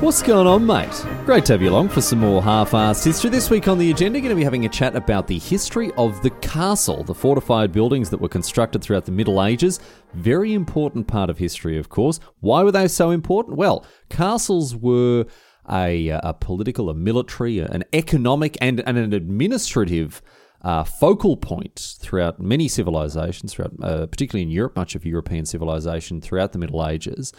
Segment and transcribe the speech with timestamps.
[0.00, 1.04] What's going on, mate?
[1.26, 3.30] Great to have you along for some more half-assed history.
[3.30, 6.22] This week on the agenda, going to be having a chat about the history of
[6.22, 9.80] the castle, the fortified buildings that were constructed throughout the Middle Ages.
[10.14, 12.20] Very important part of history, of course.
[12.38, 13.56] Why were they so important?
[13.56, 15.26] Well, castles were
[15.68, 20.22] a, a political, a military, an economic, and, and an administrative
[20.62, 26.20] uh, focal point throughout many civilizations, throughout, uh, particularly in Europe, much of European civilization
[26.20, 27.32] throughout the Middle Ages.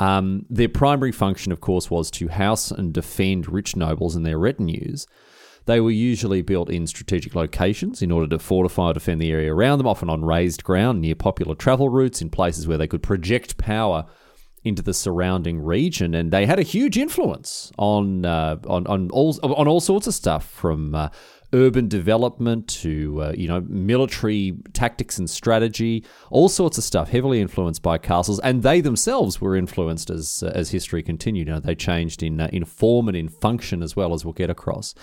[0.00, 4.38] Um, their primary function, of course, was to house and defend rich nobles and their
[4.38, 5.06] retinues.
[5.66, 9.54] They were usually built in strategic locations in order to fortify or defend the area
[9.54, 13.02] around them, often on raised ground near popular travel routes, in places where they could
[13.02, 14.06] project power
[14.64, 19.38] into the surrounding region, and they had a huge influence on uh, on on all
[19.42, 21.08] on all sorts of stuff from uh,
[21.52, 27.40] urban development to uh, you know military tactics and strategy, all sorts of stuff, heavily
[27.40, 31.48] influenced by castles, and they themselves were influenced as uh, as history continued.
[31.48, 34.34] You know, they changed in uh, in form and in function as well as we'll
[34.34, 34.94] get across.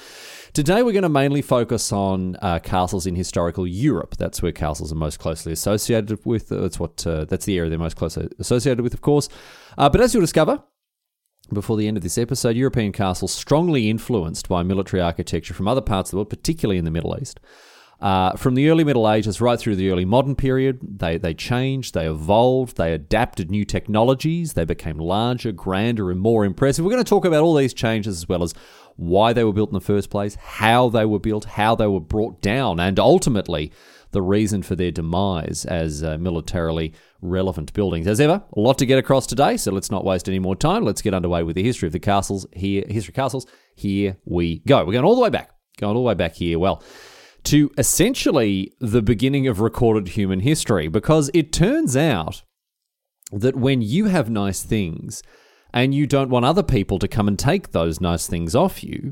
[0.53, 4.16] Today, we're going to mainly focus on uh, castles in historical Europe.
[4.18, 6.50] That's where castles are most closely associated with.
[6.50, 9.30] That's what uh, that's the area they're most closely associated with, of course.
[9.78, 10.64] Uh, but as you'll discover,
[11.52, 15.81] before the end of this episode, European castles strongly influenced by military architecture from other
[15.81, 17.40] parts of the world, particularly in the Middle East.
[18.00, 21.95] Uh, from the early Middle Ages right through the early modern period, they, they changed,
[21.95, 26.86] they evolved, they adapted new technologies, they became larger, grander, and more impressive.
[26.86, 28.53] We're going to talk about all these changes as well as
[28.98, 32.00] why they were built in the first place, how they were built, how they were
[32.00, 33.72] brought down, and ultimately
[34.11, 38.08] the reason for their demise as uh, militarily relevant buildings.
[38.08, 40.84] As ever, a lot to get across today, so let's not waste any more time.
[40.84, 42.84] Let's get underway with the history of the castles here.
[42.88, 43.46] History of castles.
[43.75, 44.85] Here we go.
[44.85, 45.51] We're going all the way back.
[45.79, 46.57] Going all the way back here.
[46.57, 46.81] Well,
[47.46, 52.44] to essentially the beginning of recorded human history, because it turns out
[53.31, 55.22] that when you have nice things
[55.73, 59.12] and you don't want other people to come and take those nice things off you,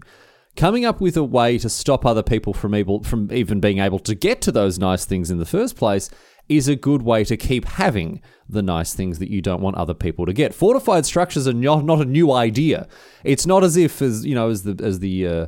[0.56, 4.00] coming up with a way to stop other people from able from even being able
[4.00, 6.10] to get to those nice things in the first place
[6.48, 9.94] is a good way to keep having the nice things that you don't want other
[9.94, 10.54] people to get.
[10.54, 12.88] Fortified structures are not, not a new idea.
[13.24, 15.48] It's not as if as you know as the as the uh,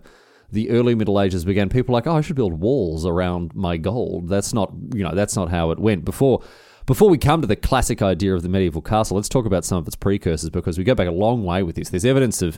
[0.52, 4.30] the early Middle Ages began, people like, oh, I should build walls around my gold.
[4.30, 6.42] That's not you know that's not how it went before.
[6.86, 9.78] Before we come to the classic idea of the medieval castle, let's talk about some
[9.78, 11.90] of its precursors because we go back a long way with this.
[11.90, 12.58] There's evidence of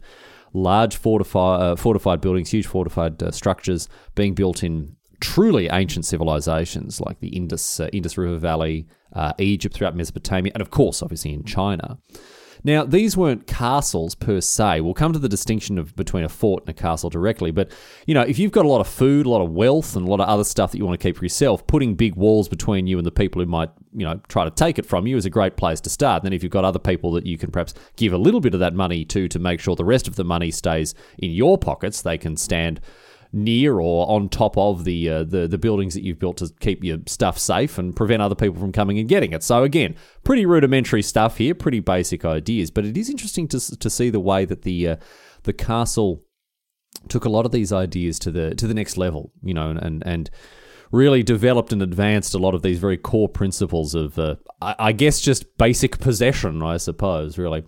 [0.53, 7.01] large fortified, uh, fortified buildings, huge fortified uh, structures being built in truly ancient civilizations
[7.01, 11.33] like the Indus, uh, Indus River Valley, uh, Egypt, throughout Mesopotamia, and of course, obviously
[11.33, 11.97] in China.
[12.64, 14.81] Now, these weren't castles per se.
[14.81, 17.52] We'll come to the distinction of between a fort and a castle directly.
[17.52, 17.72] But,
[18.06, 20.09] you know, if you've got a lot of food, a lot of wealth, and a
[20.09, 22.88] lot of other stuff that you want to keep for yourself, putting big walls between
[22.88, 25.25] you and the people who might, you know, try to take it from you is
[25.25, 26.22] a great place to start.
[26.22, 28.53] And then if you've got other people that you can perhaps give a little bit
[28.53, 31.58] of that money to to make sure the rest of the money stays in your
[31.58, 32.81] pockets, they can stand
[33.31, 36.84] near or on top of the uh, the the buildings that you've built to keep
[36.84, 39.44] your stuff safe and prevent other people from coming and getting it.
[39.44, 43.90] So again, pretty rudimentary stuff here, pretty basic ideas, but it is interesting to to
[43.90, 44.95] see the way that the uh,
[45.44, 46.23] the castle
[47.07, 50.03] took a lot of these ideas to the to the next level, you know, and
[50.06, 50.29] and
[50.91, 54.91] really developed and advanced a lot of these very core principles of, uh, I, I
[54.91, 57.63] guess, just basic possession, I suppose, really.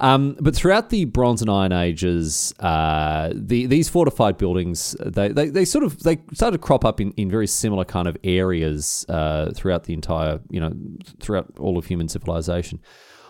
[0.00, 5.48] Um, but throughout the Bronze and Iron Ages, uh, the, these fortified buildings they, they,
[5.48, 9.04] they, sort of they started to crop up in, in very similar kind of areas
[9.08, 10.72] uh, throughout the entire you know
[11.20, 12.80] throughout all of human civilization.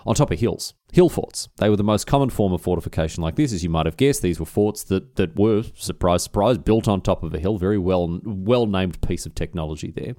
[0.07, 1.51] On top of hills, hill forts.
[1.57, 4.23] They were the most common form of fortification like this, as you might have guessed.
[4.23, 7.59] These were forts that, that were, surprise, surprise, built on top of a hill.
[7.59, 10.15] Very well well named piece of technology there.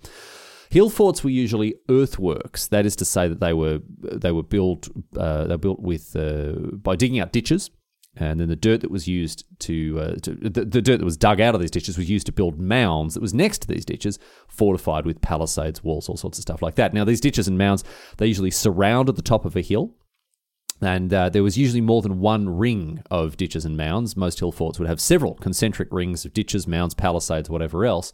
[0.70, 2.68] Hill forts were usually earthworks.
[2.68, 4.88] That is to say that they were they were built
[5.18, 7.72] uh, they were built with uh, by digging out ditches,
[8.16, 11.16] and then the dirt that was used to, uh, to the, the, dirt that was
[11.16, 13.86] dug out of these ditches was used to build mounds that was next to these
[13.86, 16.94] ditches, fortified with palisades, walls, all sorts of stuff like that.
[16.94, 17.84] Now these ditches and mounds
[18.18, 19.94] they usually surrounded the top of a hill.
[20.82, 24.16] And uh, there was usually more than one ring of ditches and mounds.
[24.16, 28.14] Most hill forts would have several concentric rings of ditches, mounds, palisades, whatever else.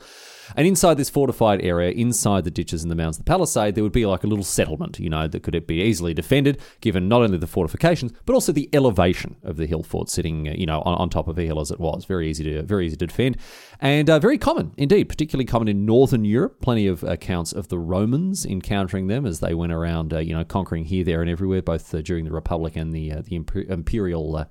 [0.55, 3.83] And inside this fortified area, inside the ditches and the mounds of the palisade, there
[3.83, 7.23] would be like a little settlement, you know, that could be easily defended, given not
[7.23, 10.81] only the fortifications, but also the elevation of the hill fort sitting, uh, you know,
[10.81, 12.05] on, on top of a hill as it was.
[12.05, 13.37] Very easy to, very easy to defend.
[13.79, 16.61] And uh, very common, indeed, particularly common in northern Europe.
[16.61, 20.43] Plenty of accounts of the Romans encountering them as they went around, uh, you know,
[20.43, 24.37] conquering here, there, and everywhere, both uh, during the Republic and the, uh, the imperial
[24.37, 24.45] uh,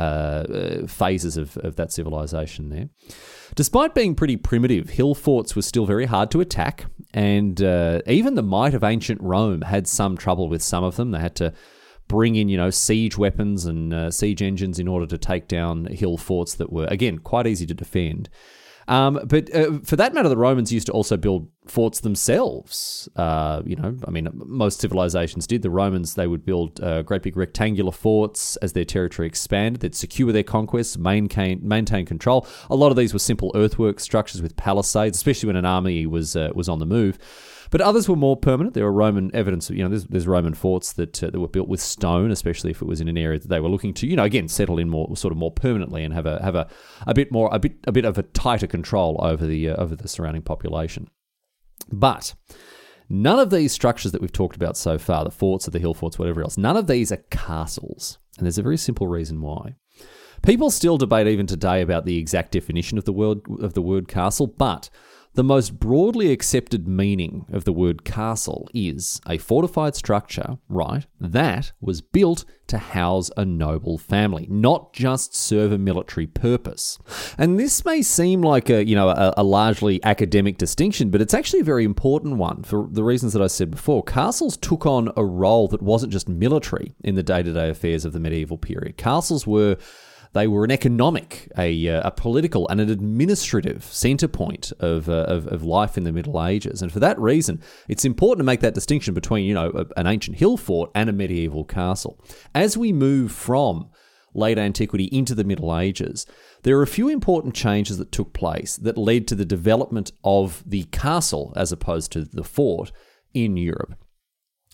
[0.00, 2.88] uh, phases of, of that civilization there.
[3.54, 8.34] Despite being pretty primitive, hill forts were still very hard to attack, and uh, even
[8.34, 11.10] the might of ancient Rome had some trouble with some of them.
[11.10, 11.52] They had to
[12.08, 15.86] bring in, you know, siege weapons and uh, siege engines in order to take down
[15.86, 18.28] hill forts that were, again, quite easy to defend.
[18.88, 23.08] Um, but uh, for that matter, the Romans used to also build forts themselves.
[23.16, 25.62] Uh, you know, I mean, most civilizations did.
[25.62, 29.80] The Romans, they would build uh, great big rectangular forts as their territory expanded.
[29.80, 32.46] They'd secure their conquests, maintain, maintain control.
[32.70, 36.36] A lot of these were simple earthwork structures with palisades, especially when an army was
[36.36, 37.18] uh, was on the move.
[37.72, 38.74] But others were more permanent.
[38.74, 41.68] There were Roman evidence, you know, there's, there's Roman forts that, uh, that were built
[41.68, 44.14] with stone, especially if it was in an area that they were looking to, you
[44.14, 46.68] know, again, settle in more, sort of more permanently and have a have a,
[47.06, 49.96] a bit more, a bit a bit of a tighter control over the uh, over
[49.96, 51.08] the surrounding population.
[51.90, 52.34] But
[53.08, 55.94] none of these structures that we've talked about so far, the forts or the hill
[55.94, 59.76] forts, whatever else, none of these are castles, and there's a very simple reason why.
[60.42, 64.08] People still debate even today about the exact definition of the word of the word
[64.08, 64.90] castle, but
[65.34, 71.72] the most broadly accepted meaning of the word castle is a fortified structure, right, that
[71.80, 76.98] was built to house a noble family, not just serve a military purpose.
[77.38, 81.34] And this may seem like a, you know, a, a largely academic distinction, but it's
[81.34, 84.02] actually a very important one for the reasons that I said before.
[84.02, 88.20] Castles took on a role that wasn't just military in the day-to-day affairs of the
[88.20, 88.96] medieval period.
[88.96, 89.76] Castles were
[90.34, 95.24] they were an economic, a, uh, a political, and an administrative centre point of, uh,
[95.28, 96.80] of, of, life in the Middle Ages.
[96.80, 100.38] And for that reason, it's important to make that distinction between, you know, an ancient
[100.38, 102.18] hill fort and a medieval castle.
[102.54, 103.90] As we move from
[104.34, 106.26] late antiquity into the Middle Ages,
[106.62, 110.62] there are a few important changes that took place that led to the development of
[110.66, 112.92] the castle as opposed to the fort
[113.34, 113.94] in Europe.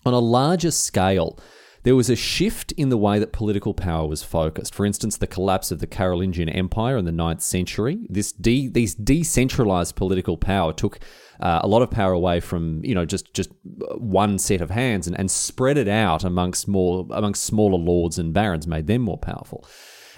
[0.05, 1.37] On a larger scale,
[1.83, 4.75] there was a shift in the way that political power was focused.
[4.75, 7.99] For instance, the collapse of the Carolingian Empire in the 9th century.
[8.09, 10.99] This de- these decentralized political power took
[11.39, 13.49] uh, a lot of power away from you know just just
[13.95, 18.33] one set of hands and, and spread it out amongst more amongst smaller lords and
[18.33, 19.65] barons, made them more powerful.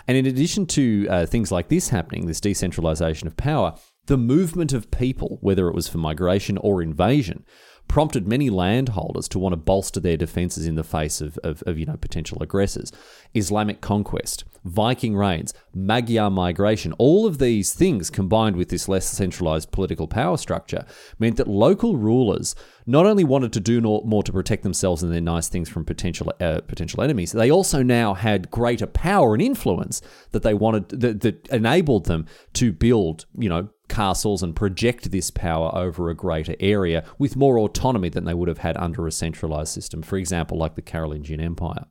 [0.08, 3.76] And in addition to uh, things like this happening, this decentralization of power,
[4.08, 7.46] the movement of people, whether it was for migration or invasion,
[7.88, 11.78] prompted many landholders to want to bolster their defences in the face of, of, of,
[11.78, 12.92] you know potential aggressors.
[13.34, 19.72] Islamic conquest, Viking raids, Magyar migration, all of these things combined with this less centralised
[19.72, 20.86] political power structure
[21.20, 22.56] meant that local rulers
[22.86, 26.32] not only wanted to do more to protect themselves and their nice things from potential
[26.40, 30.02] uh, potential enemies, they also now had greater power and influence
[30.32, 35.30] that they wanted that, that enabled them to build, you know, castles and project this
[35.30, 39.12] power over a greater area with more autonomy than they would have had under a
[39.12, 41.86] centralized system, for example, like the Carolingian Empire.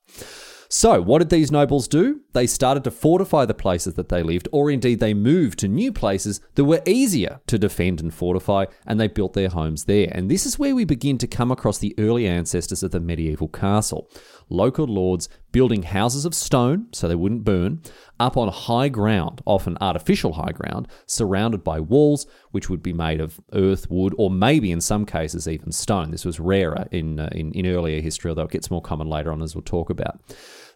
[0.72, 2.20] So, what did these nobles do?
[2.32, 5.92] They started to fortify the places that they lived, or indeed they moved to new
[5.92, 10.08] places that were easier to defend and fortify, and they built their homes there.
[10.12, 13.48] And this is where we begin to come across the early ancestors of the medieval
[13.48, 14.08] castle.
[14.50, 17.82] Local lords building houses of stone so they wouldn't burn,
[18.18, 23.20] up on high ground, often artificial high ground, surrounded by walls which would be made
[23.20, 26.10] of earth, wood, or maybe in some cases even stone.
[26.10, 29.32] This was rarer in, uh, in, in earlier history, although it gets more common later
[29.32, 30.20] on as we'll talk about.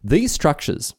[0.02, 0.94] These structures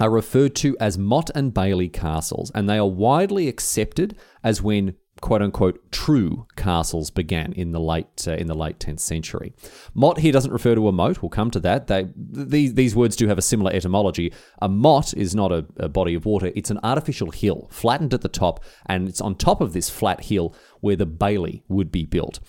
[0.00, 4.94] are referred to as motte and bailey castles, and they are widely accepted as when
[5.20, 9.52] quote unquote true castles began in the late uh, in the late 10th century.
[9.94, 11.22] Motte here doesn't refer to a moat.
[11.22, 11.86] We'll come to that.
[11.86, 14.32] They, these these words do have a similar etymology.
[14.60, 16.52] A motte is not a, a, body of water.
[16.54, 20.24] It's an artificial hill, flattened at the top, and it's on top of this flat
[20.24, 22.40] hill where the bailey would be built.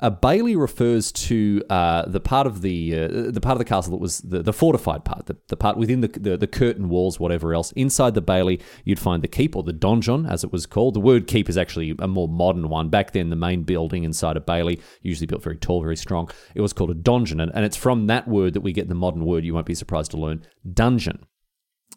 [0.00, 3.92] A bailey refers to uh, the part of the uh, the part of the castle
[3.92, 7.20] that was the, the fortified part, the, the part within the, the, the curtain walls,
[7.20, 7.72] whatever else.
[7.72, 10.94] Inside the bailey, you'd find the keep or the donjon, as it was called.
[10.94, 12.88] The word keep is actually a more modern one.
[12.88, 16.60] Back then, the main building inside a bailey, usually built very tall, very strong, it
[16.60, 19.24] was called a donjon, and, and it's from that word that we get the modern
[19.24, 19.44] word.
[19.44, 21.24] You won't be surprised to learn dungeon.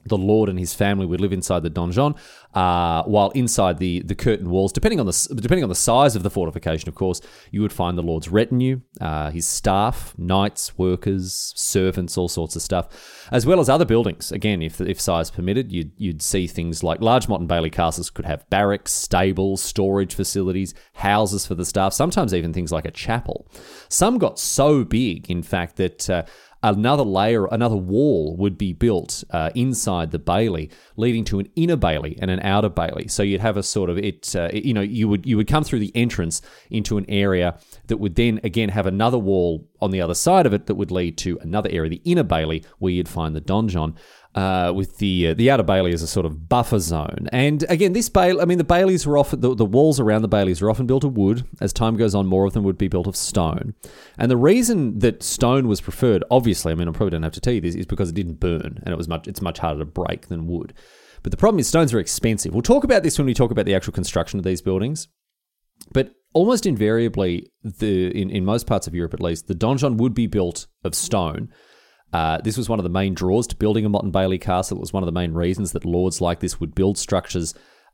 [0.06, 2.18] The lord and his family would live inside the donjon,
[2.54, 6.24] uh, while inside the the curtain walls, depending on the depending on the size of
[6.24, 11.54] the fortification, of course, you would find the lord's retinue, uh, his staff, knights, workers,
[11.56, 14.32] servants, all sorts of stuff, as well as other buildings.
[14.32, 18.10] Again, if if size permitted, you'd you'd see things like large Motte and Bailey castles
[18.10, 22.92] could have barracks, stables, storage facilities, houses for the staff, sometimes even things like a
[22.92, 23.48] chapel.
[23.90, 26.24] Some got so big, in fact, that uh,
[26.64, 31.76] another layer, another wall would be built uh, inside the bailey, leading to an inner
[31.76, 33.08] bailey and an outer bailey.
[33.08, 35.64] So you'd have a sort of it, uh, you know, you would you would come
[35.64, 40.02] through the entrance into an area that would then again have another wall on the
[40.02, 43.10] other side of it that would lead to another area, the inner bailey, where you'd
[43.10, 43.96] find the donjon
[44.36, 47.28] uh, with the uh, the outer bailey as a sort of buffer zone.
[47.32, 50.28] And again, this bailey, I mean, the baileys were often the, the walls around the
[50.28, 51.46] baileys were often built of wood.
[51.60, 53.74] As time goes on, more of them would be built of stone.
[54.18, 57.42] And the reason that stone was preferred, obviously, I mean, I probably don't have to
[57.42, 59.80] tell you this, is because it didn't burn and it was much it's much harder
[59.80, 60.74] to break than wood.
[61.24, 62.54] But the problem is stones are expensive.
[62.54, 65.08] We'll talk about this when we talk about the actual construction of these buildings.
[65.94, 70.14] But almost invariably, the in, in most parts of Europe at least, the donjon would
[70.14, 71.50] be built of stone
[72.14, 74.78] uh, this was one of the main draws to building a Motte and Bailey castle.
[74.78, 77.54] It was one of the main reasons that lords like this would build structures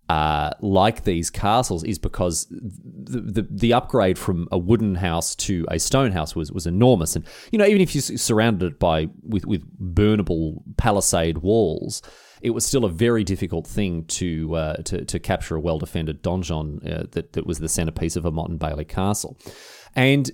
[0.09, 5.65] uh, like these castles is because the, the, the upgrade from a wooden house to
[5.69, 9.09] a stone house was was enormous, and you know even if you surrounded it by
[9.21, 12.01] with with burnable palisade walls,
[12.41, 16.23] it was still a very difficult thing to uh, to, to capture a well defended
[16.23, 19.37] donjon uh, that that was the centerpiece of a Motte and Bailey castle,
[19.93, 20.31] and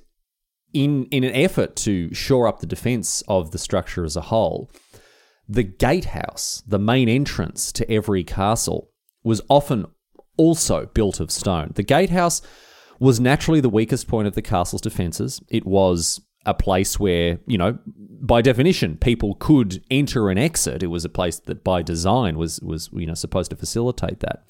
[0.73, 4.71] in in an effort to shore up the defense of the structure as a whole,
[5.47, 8.89] the gatehouse, the main entrance to every castle,
[9.23, 9.85] was often
[10.37, 11.71] also built of stone.
[11.75, 12.41] The gatehouse
[12.99, 15.41] was naturally the weakest point of the castle's defenses.
[15.49, 17.77] It was a place where, you know,
[18.21, 20.83] by definition, people could enter and exit.
[20.83, 24.43] It was a place that by design was was, you know, supposed to facilitate that.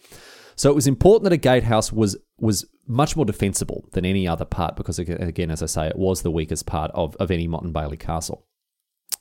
[0.56, 4.46] So it was important that a gatehouse was was much more defensible than any other
[4.46, 7.64] part because, again, as I say, it was the weakest part of, of any Motte
[7.64, 8.46] and Bailey castle.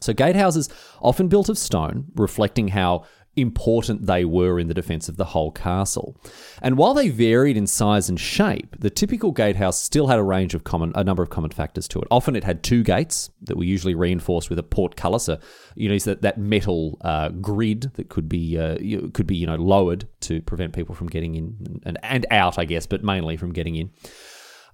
[0.00, 0.69] So gatehouses,
[1.00, 3.04] often built of stone, reflecting how
[3.37, 6.17] important they were in the defense of the whole castle.
[6.61, 10.55] And while they varied in size and shape, the typical gatehouse still had a range
[10.55, 12.09] of common, a number of common factors to it.
[12.11, 15.41] Often it had two gates that were usually reinforced with a portcullis, a,
[15.75, 18.77] you know, that, that metal uh, grid that could be uh,
[19.12, 22.65] could be you know lowered to prevent people from getting in and, and out, I
[22.65, 23.91] guess, but mainly from getting in.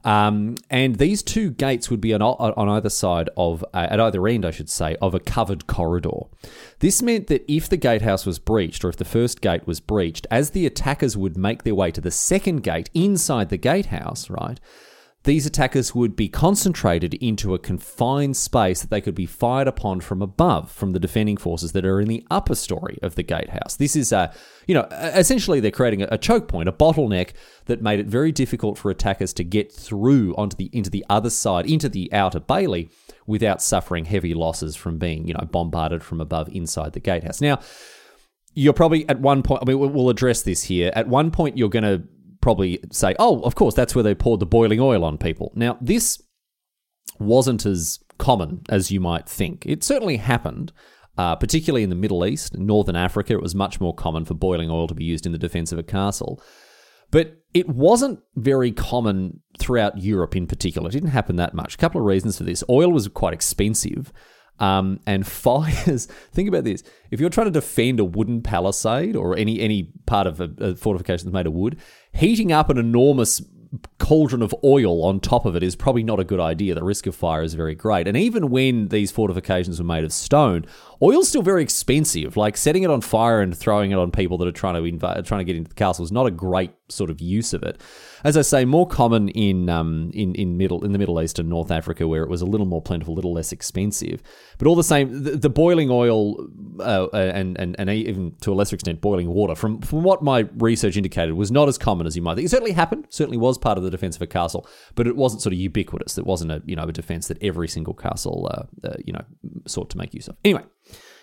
[0.05, 4.26] Um, and these two gates would be on, on either side of, uh, at either
[4.28, 6.26] end, I should say, of a covered corridor.
[6.78, 10.26] This meant that if the gatehouse was breached, or if the first gate was breached,
[10.31, 14.61] as the attackers would make their way to the second gate inside the gatehouse, right,
[15.25, 20.00] these attackers would be concentrated into a confined space that they could be fired upon
[20.00, 23.76] from above from the defending forces that are in the upper story of the gatehouse.
[23.76, 24.32] This is a,
[24.66, 27.32] you know, essentially they're creating a choke point, a bottleneck
[27.66, 31.30] that made it very difficult for attackers to get through onto the into the other
[31.30, 32.88] side, into the outer bailey,
[33.26, 37.40] without suffering heavy losses from being, you know, bombarded from above inside the gatehouse.
[37.40, 37.58] Now,
[38.54, 39.62] you're probably at one point.
[39.62, 40.90] I mean, we'll address this here.
[40.94, 42.02] At one point, you're going to
[42.40, 45.52] probably say, oh, of course, that's where they poured the boiling oil on people.
[45.54, 46.23] Now, this
[47.18, 49.64] wasn't as common as you might think.
[49.66, 50.73] It certainly happened,
[51.16, 53.33] uh, particularly in the Middle East, Northern Africa.
[53.33, 55.78] It was much more common for boiling oil to be used in the defense of
[55.78, 56.42] a castle.
[57.11, 60.88] But it wasn't very common throughout Europe in particular.
[60.88, 61.75] It didn't happen that much.
[61.75, 62.62] A couple of reasons for this.
[62.68, 64.12] Oil was quite expensive.
[64.61, 66.07] Um, and fires.
[66.33, 70.27] Think about this: if you're trying to defend a wooden palisade or any any part
[70.27, 71.79] of a, a fortification that's made of wood,
[72.12, 73.43] heating up an enormous
[73.99, 76.75] cauldron of oil on top of it is probably not a good idea.
[76.75, 78.09] The risk of fire is very great.
[78.09, 80.65] And even when these fortifications were made of stone,
[81.03, 82.37] oil's still very expensive.
[82.37, 85.41] Like setting it on fire and throwing it on people that are trying to trying
[85.41, 87.81] to get into the castle is not a great sort of use of it.
[88.25, 91.48] As I say, more common in um, in in middle in the Middle East and
[91.48, 94.22] North Africa, where it was a little more plentiful, a little less expensive.
[94.58, 96.37] But all the same, the, the boiling oil
[96.80, 100.48] uh, and, and and even to a lesser extent, boiling water, from from what my
[100.56, 102.46] research indicated, was not as common as you might think.
[102.46, 105.42] It certainly happened, certainly was part of the defense of a castle, but it wasn't
[105.42, 106.18] sort of ubiquitous.
[106.18, 109.25] It wasn't a you know a defense that every single castle uh, uh, you know
[109.66, 110.37] sought to make use of.
[110.44, 110.64] Anyway.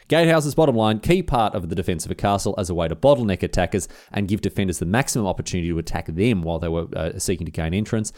[0.07, 2.95] Gatehouse's bottom line, key part of the defense of a castle as a way to
[2.95, 7.17] bottleneck attackers and give defenders the maximum opportunity to attack them while they were uh,
[7.17, 8.13] seeking to gain entrance.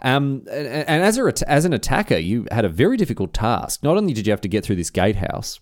[0.00, 3.82] Um, and, as, a, as an attacker, you had a very difficult task.
[3.82, 5.60] Not only did you have to get through this gatehouse,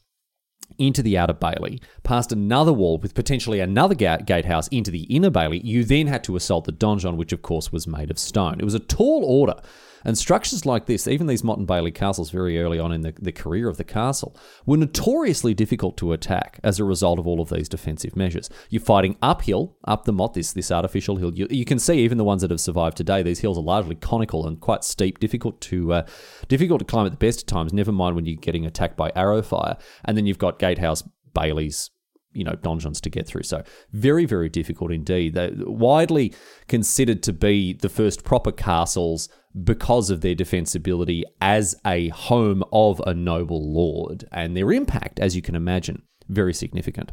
[0.78, 5.30] into the outer bailey, past another wall with potentially another ga- gatehouse into the inner
[5.30, 8.61] bailey, you then had to assault the donjon, which of course was made of stone.
[8.61, 9.61] It was a tall order.
[10.04, 13.14] And structures like this, even these Motte and Bailey castles very early on in the,
[13.21, 17.40] the career of the castle, were notoriously difficult to attack as a result of all
[17.40, 18.49] of these defensive measures.
[18.69, 21.35] You're fighting uphill, up the Motte, this, this artificial hill.
[21.35, 23.95] You, you can see even the ones that have survived today, these hills are largely
[23.95, 26.07] conical and quite steep, difficult to uh,
[26.49, 29.12] difficult to climb at the best of times, never mind when you're getting attacked by
[29.14, 29.76] arrow fire.
[30.04, 31.02] And then you've got gatehouse,
[31.35, 31.90] Bailey's,
[32.33, 33.42] you know donjons to get through.
[33.42, 35.35] So very very difficult indeed.
[35.35, 36.35] They're widely
[36.69, 39.28] considered to be the first proper castles
[39.64, 45.35] because of their defensibility as a home of a noble lord and their impact, as
[45.35, 47.12] you can imagine, very significant.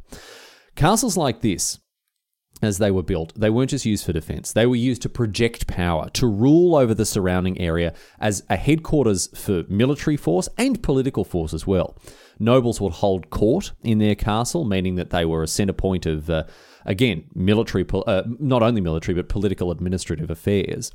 [0.76, 1.80] Castles like this
[2.62, 4.52] as they were built, they weren't just used for defense.
[4.52, 9.28] They were used to project power, to rule over the surrounding area as a headquarters
[9.40, 11.98] for military force and political force as well.
[12.40, 16.30] Nobles would hold court in their castle, meaning that they were a center point of,
[16.30, 16.44] uh,
[16.86, 20.92] again, military, uh, not only military, but political administrative affairs.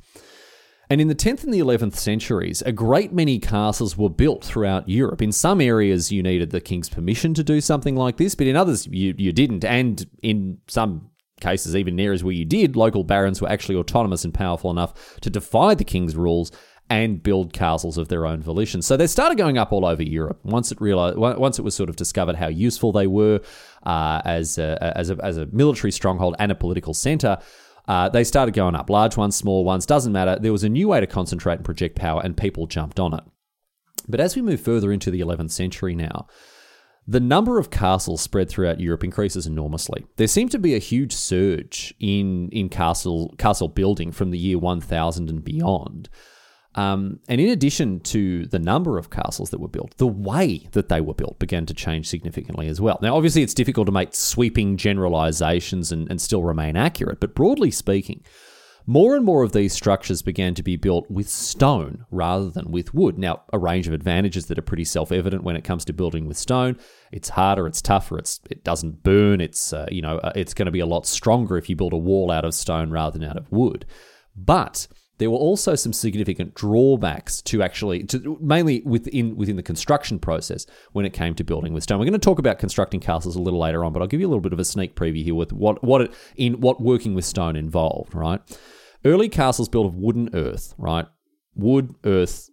[0.93, 4.87] And in the 10th and the 11th centuries, a great many castles were built throughout
[4.87, 5.23] Europe.
[5.23, 8.55] In some areas, you needed the king's permission to do something like this, but in
[8.55, 9.65] others, you, you didn't.
[9.65, 11.09] And in some
[11.41, 15.19] cases, even in areas where you did, local barons were actually autonomous and powerful enough
[15.21, 16.51] to defy the king's rules
[16.91, 18.83] and build castles of their own volition.
[18.83, 20.41] So they started going up all over Europe.
[20.43, 23.41] Once it realized, once it was sort of discovered how useful they were
[23.81, 27.39] uh, as a, as a, as a military stronghold and a political center.
[27.87, 30.37] Uh, they started going up, large ones, small ones, doesn't matter.
[30.39, 33.23] There was a new way to concentrate and project power, and people jumped on it.
[34.07, 36.27] But as we move further into the 11th century now,
[37.05, 40.05] the number of castles spread throughout Europe increases enormously.
[40.15, 44.57] There seemed to be a huge surge in, in castle, castle building from the year
[44.57, 46.09] 1000 and beyond.
[46.75, 50.89] Um, and in addition to the number of castles that were built, the way that
[50.89, 52.97] they were built began to change significantly as well.
[53.01, 57.69] Now, obviously, it's difficult to make sweeping generalizations and, and still remain accurate, but broadly
[57.69, 58.23] speaking,
[58.85, 62.93] more and more of these structures began to be built with stone rather than with
[62.93, 63.17] wood.
[63.17, 66.37] Now, a range of advantages that are pretty self-evident when it comes to building with
[66.37, 66.77] stone.
[67.11, 69.39] It's harder, it's tougher, it's it doesn't burn.
[69.39, 71.93] It's uh, you know uh, it's going to be a lot stronger if you build
[71.93, 73.85] a wall out of stone rather than out of wood.
[74.35, 74.87] But
[75.19, 80.65] there were also some significant drawbacks to actually, to, mainly within within the construction process
[80.91, 81.99] when it came to building with stone.
[81.99, 84.27] We're going to talk about constructing castles a little later on, but I'll give you
[84.27, 87.13] a little bit of a sneak preview here with what what it in what working
[87.13, 88.15] with stone involved.
[88.15, 88.41] Right,
[89.05, 90.73] early castles built of wooden earth.
[90.77, 91.05] Right,
[91.55, 92.49] wood, earth,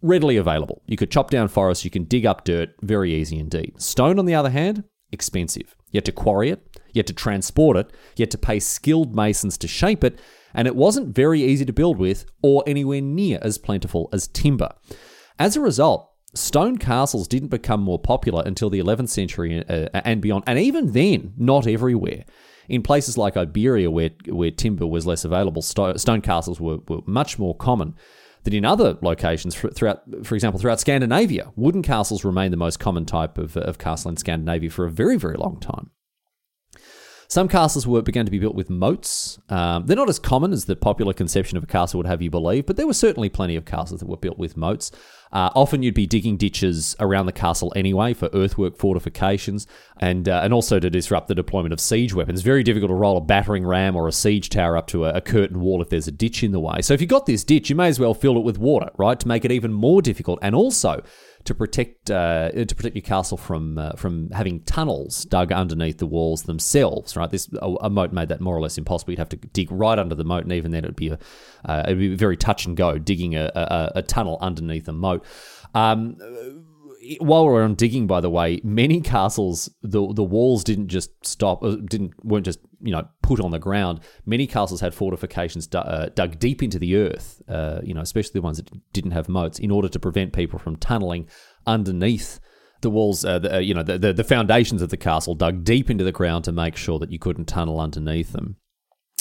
[0.00, 0.82] readily available.
[0.86, 3.80] You could chop down forests, you can dig up dirt, very easy indeed.
[3.80, 5.74] Stone, on the other hand, expensive.
[5.90, 9.14] You had to quarry it, you had to transport it, you had to pay skilled
[9.14, 10.18] masons to shape it
[10.54, 14.70] and it wasn't very easy to build with or anywhere near as plentiful as timber.
[15.38, 20.20] As a result, stone castles didn't become more popular until the 11th century uh, and
[20.20, 22.24] beyond, and even then, not everywhere.
[22.68, 27.38] In places like Iberia, where, where timber was less available, stone castles were, were much
[27.38, 27.96] more common
[28.44, 31.52] than in other locations throughout, for example, throughout Scandinavia.
[31.56, 35.16] Wooden castles remained the most common type of, of castle in Scandinavia for a very,
[35.16, 35.90] very long time.
[37.32, 39.38] Some castles were began to be built with moats.
[39.48, 42.28] Um, they're not as common as the popular conception of a castle would have you
[42.28, 44.90] believe, but there were certainly plenty of castles that were built with moats.
[45.32, 49.66] Uh, often you'd be digging ditches around the castle anyway for earthwork fortifications
[49.98, 52.42] and uh, and also to disrupt the deployment of siege weapons.
[52.42, 55.22] Very difficult to roll a battering ram or a siege tower up to a, a
[55.22, 56.82] curtain wall if there's a ditch in the way.
[56.82, 59.18] So if you got this ditch, you may as well fill it with water, right,
[59.18, 60.38] to make it even more difficult.
[60.42, 61.02] And also
[61.44, 66.06] to protect uh, to protect your castle from uh, from having tunnels dug underneath the
[66.06, 67.16] walls themselves.
[67.16, 69.12] Right, this a, a, moat made that more or less impossible.
[69.12, 71.18] You'd have to dig right under the moat, and even then it'd be a
[71.64, 75.24] uh, it'd be very touch and go digging a, a, a tunnel underneath a moat.
[75.74, 76.16] Um,
[77.18, 81.62] while we're on digging, by the way, many castles the the walls didn't just stop,
[81.62, 84.00] uh, didn't weren't just you know put on the ground.
[84.24, 88.32] Many castles had fortifications d- uh, dug deep into the earth, uh, you know, especially
[88.34, 91.28] the ones that didn't have moats, in order to prevent people from tunneling
[91.66, 92.38] underneath
[92.82, 93.24] the walls.
[93.24, 96.04] Uh, the, uh, you know, the, the the foundations of the castle dug deep into
[96.04, 98.56] the ground to make sure that you couldn't tunnel underneath them.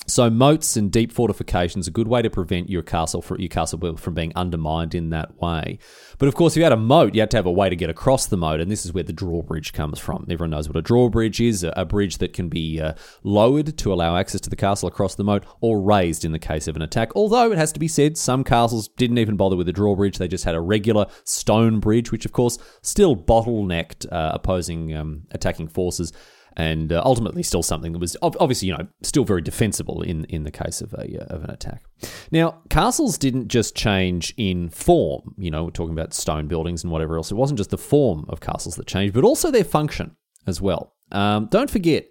[0.08, 3.96] So moats and deep fortifications a good way to prevent your castle for your castle
[3.96, 5.80] from being undermined in that way.
[6.18, 7.76] But of course, if you had a moat, you had to have a way to
[7.76, 10.26] get across the moat, and this is where the drawbridge comes from.
[10.30, 14.18] Everyone knows what a drawbridge is: a bridge that can be uh, lowered to allow
[14.18, 17.16] access to the castle across the moat, or raised in the case of an attack.
[17.16, 20.28] Although it has to be said, some castles didn't even bother with a drawbridge; they
[20.28, 25.68] just had a regular stone bridge, which of course still bottlenecked uh, opposing um, attacking
[25.68, 26.12] forces
[26.58, 30.44] and uh, ultimately still something that was obviously you know still very defensible in in
[30.44, 31.84] the case of a uh, of an attack.
[32.32, 35.36] Now castles didn't just change in form.
[35.38, 37.32] You know, we're talking about stone buildings and whatever else.
[37.32, 40.16] It wasn't just the form of castles that changed, but also their function
[40.48, 40.94] as well.
[41.12, 42.08] Um, don't forget,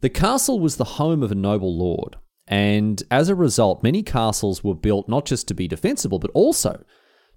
[0.00, 4.62] the castle was the home of a noble lord, and as a result, many castles
[4.62, 6.84] were built not just to be defensible, but also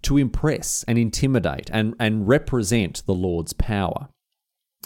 [0.03, 4.09] to impress and intimidate and, and represent the lord's power.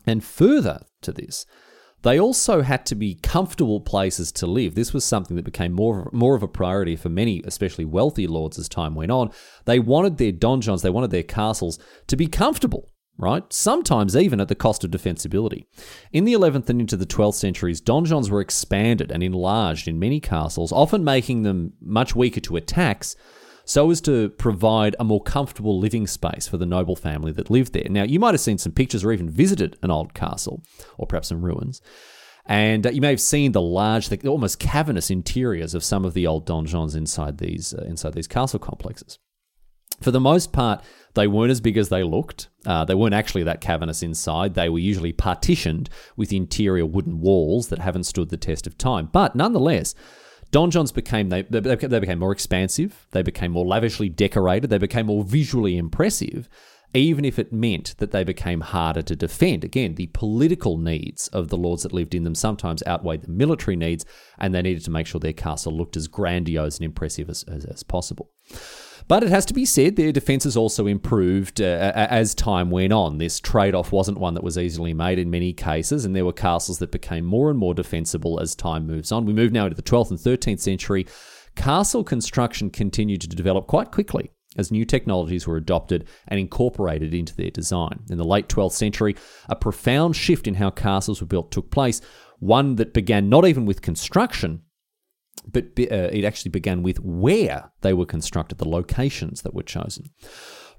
[0.08, 1.45] And further to this,
[2.03, 4.75] they also had to be comfortable places to live.
[4.75, 8.57] This was something that became more, more of a priority for many, especially wealthy lords
[8.57, 9.31] as time went on.
[9.65, 13.43] They wanted their donjons, they wanted their castles to be comfortable, right?
[13.53, 15.65] Sometimes even at the cost of defensibility.
[16.11, 20.19] In the 11th and into the 12th centuries, donjons were expanded and enlarged in many
[20.19, 23.15] castles, often making them much weaker to attacks
[23.71, 27.71] so as to provide a more comfortable living space for the noble family that lived
[27.71, 27.88] there.
[27.89, 30.62] Now, you might have seen some pictures or even visited an old castle,
[30.97, 31.81] or perhaps some ruins.
[32.45, 36.13] And uh, you may have seen the large, the almost cavernous interiors of some of
[36.13, 39.17] the old donjons inside these uh, inside these castle complexes.
[40.01, 42.49] For the most part, they weren't as big as they looked.
[42.65, 44.53] Uh, they weren't actually that cavernous inside.
[44.53, 49.10] They were usually partitioned with interior wooden walls that haven't stood the test of time.
[49.13, 49.95] But nonetheless,
[50.51, 55.23] Donjons became they, they became more expansive, they became more lavishly decorated, they became more
[55.23, 56.49] visually impressive,
[56.93, 59.63] even if it meant that they became harder to defend.
[59.63, 63.77] Again, the political needs of the lords that lived in them sometimes outweighed the military
[63.77, 64.05] needs,
[64.37, 67.63] and they needed to make sure their castle looked as grandiose and impressive as, as,
[67.63, 68.31] as possible.
[69.12, 73.17] But it has to be said, their defences also improved uh, as time went on.
[73.17, 76.32] This trade off wasn't one that was easily made in many cases, and there were
[76.32, 79.26] castles that became more and more defensible as time moves on.
[79.26, 81.08] We move now into the 12th and 13th century.
[81.58, 87.36] Castle construction continued to develop quite quickly as new technologies were adopted and incorporated into
[87.36, 88.00] their design.
[88.10, 89.17] In the late 12th century,
[89.50, 92.00] a profound shift in how castles were built took place,
[92.39, 94.62] one that began not even with construction,
[95.48, 100.10] but uh, it actually began with where they were constructed, the locations that were chosen.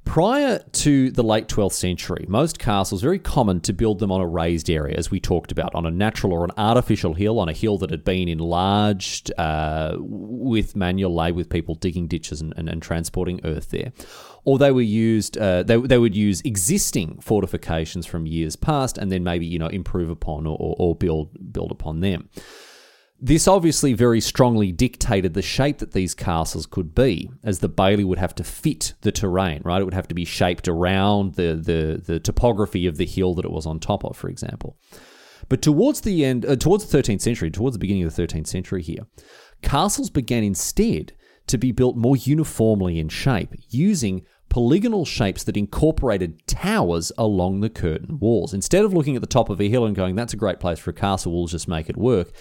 [0.04, 4.26] Prior to the late 12th century, most castles very common to build them on a
[4.26, 7.52] raised area, as we talked about, on a natural or an artificial hill, on a
[7.52, 12.68] hill that had been enlarged uh, with manual labour, with people digging ditches and, and,
[12.68, 13.92] and, transporting earth there.
[14.44, 19.10] Or they were used, uh, they, they would use existing fortifications from years past and
[19.12, 22.28] then maybe, you know, improve upon or, or, or build, build upon them.
[23.24, 28.02] This obviously very strongly dictated the shape that these castles could be, as the bailey
[28.02, 29.80] would have to fit the terrain, right?
[29.80, 33.44] It would have to be shaped around the, the, the topography of the hill that
[33.44, 34.76] it was on top of, for example.
[35.48, 38.48] But towards the end, uh, towards the 13th century, towards the beginning of the 13th
[38.48, 39.06] century here,
[39.62, 41.12] castles began instead
[41.46, 47.70] to be built more uniformly in shape, using polygonal shapes that incorporated towers along the
[47.70, 48.52] curtain walls.
[48.52, 50.80] Instead of looking at the top of a hill and going, that's a great place
[50.80, 52.32] for a castle, we'll just make it work,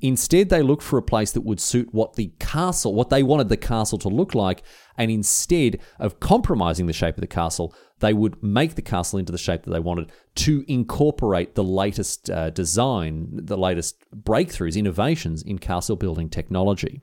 [0.00, 3.48] Instead, they looked for a place that would suit what the castle, what they wanted
[3.48, 4.62] the castle to look like,
[4.96, 9.32] and instead of compromising the shape of the castle, they would make the castle into
[9.32, 15.42] the shape that they wanted to incorporate the latest uh, design, the latest breakthroughs, innovations
[15.42, 17.02] in castle building technology.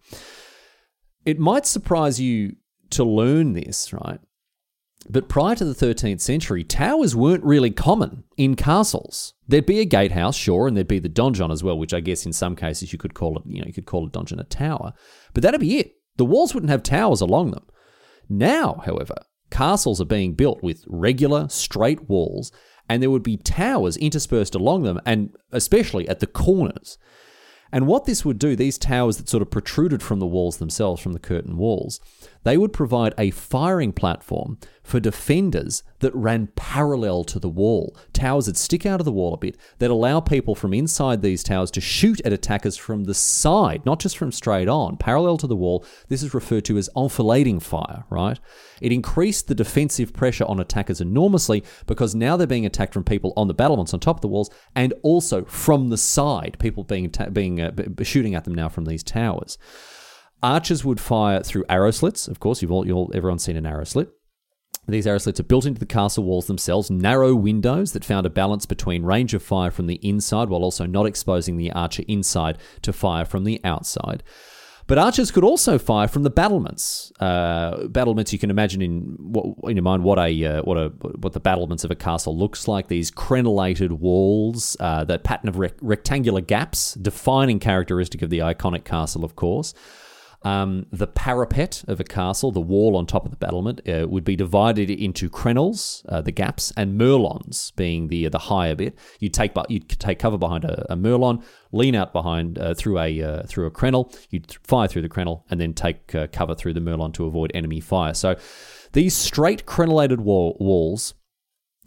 [1.25, 2.55] It might surprise you
[2.91, 4.19] to learn this, right?
[5.07, 9.33] But prior to the 13th century, towers weren't really common in castles.
[9.47, 12.25] There'd be a gatehouse, sure, and there'd be the donjon as well, which I guess
[12.25, 14.43] in some cases you could call it, you know, you could call a donjon a
[14.45, 14.93] tower.
[15.33, 15.95] But that'd be it.
[16.17, 17.65] The walls wouldn't have towers along them.
[18.29, 19.15] Now, however,
[19.51, 22.51] castles are being built with regular, straight walls,
[22.89, 26.97] and there would be towers interspersed along them, and especially at the corners.
[27.71, 31.01] And what this would do, these towers that sort of protruded from the walls themselves,
[31.01, 31.99] from the curtain walls,
[32.45, 37.97] they would provide a firing platform for defenders that ran parallel to the wall.
[38.13, 41.43] Towers that stick out of the wall a bit, that allow people from inside these
[41.43, 45.47] towers to shoot at attackers from the side, not just from straight on, parallel to
[45.47, 45.83] the wall.
[46.07, 48.39] This is referred to as enfilading fire, right?
[48.79, 53.33] It increased the defensive pressure on attackers enormously because now they're being attacked from people
[53.35, 57.11] on the battlements on top of the walls and also from the side, people being,
[57.33, 57.71] being uh,
[58.03, 59.57] shooting at them now from these towers.
[60.45, 62.27] Archers would fire through arrow slits.
[62.27, 64.09] Of course, you've all, you've all everyone's seen an arrow slit.
[64.87, 68.29] These arrow slits are built into the castle walls themselves, narrow windows that found a
[68.29, 72.59] balance between range of fire from the inside while also not exposing the archer inside
[72.83, 74.21] to fire from the outside.
[74.85, 77.11] But archers could also fire from the battlements.
[77.19, 79.17] Uh, battlements, you can imagine in
[79.63, 80.89] in your mind what a uh, what a
[81.21, 82.87] what the battlements of a castle looks like.
[82.87, 88.83] These crenellated walls, uh, that pattern of rec- rectangular gaps, defining characteristic of the iconic
[88.83, 89.73] castle, of course.
[90.45, 94.23] Um, the parapet of a castle, the wall on top of the battlement, uh, would
[94.23, 98.95] be divided into crenels, uh, the gaps, and merlons, being the the higher bit.
[99.19, 103.23] You'd take you'd take cover behind a, a merlon, lean out behind uh, through a
[103.23, 104.15] uh, through a crenelle.
[104.29, 107.51] You'd fire through the crenel, and then take uh, cover through the merlon to avoid
[107.55, 108.13] enemy fire.
[108.13, 108.35] So
[108.93, 111.15] these straight crenellated wall, walls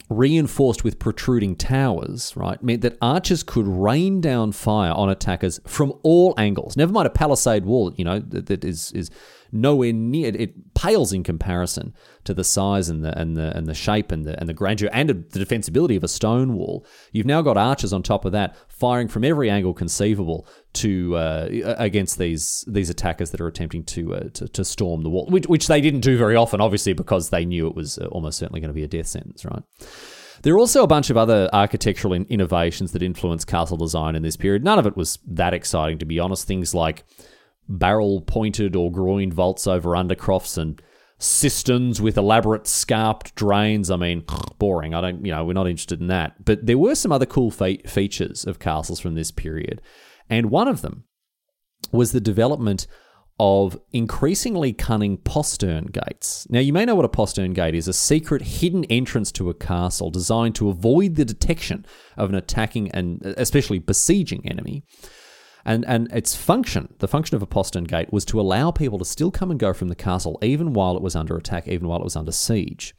[0.09, 5.93] reinforced with protruding towers, right, meant that archers could rain down fire on attackers from
[6.03, 6.77] all angles.
[6.77, 9.09] Never mind a palisade wall, you know, that, that is is
[9.51, 13.73] nowhere near it pales in comparison to the size and the and the and the
[13.73, 16.85] shape and the and the grandeur and the defensibility of a stone wall.
[17.11, 21.47] You've now got archers on top of that firing from every angle conceivable to uh,
[21.77, 25.47] against these these attackers that are attempting to, uh, to, to storm the wall, which,
[25.47, 28.61] which they didn't do very often, obviously because they knew it was uh, almost certainly
[28.61, 29.63] going to be a death sentence, right?
[30.41, 34.37] There are also a bunch of other architectural innovations that influenced castle design in this
[34.37, 34.63] period.
[34.63, 36.47] None of it was that exciting, to be honest.
[36.47, 37.03] Things like
[37.69, 40.81] barrel pointed or groined vaults over undercrofts and
[41.19, 43.91] cisterns with elaborate scarped drains.
[43.91, 44.23] I mean,
[44.59, 44.93] boring.
[44.93, 46.43] I don't, you know, we're not interested in that.
[46.43, 49.81] But there were some other cool fe- features of castles from this period.
[50.29, 51.03] And one of them
[51.91, 52.87] was the development
[53.39, 56.45] of increasingly cunning postern gates.
[56.49, 59.53] Now, you may know what a postern gate is a secret hidden entrance to a
[59.53, 61.85] castle designed to avoid the detection
[62.17, 64.83] of an attacking and especially besieging enemy.
[65.65, 69.05] And, and its function, the function of a postern gate, was to allow people to
[69.05, 71.99] still come and go from the castle even while it was under attack, even while
[71.99, 72.95] it was under siege.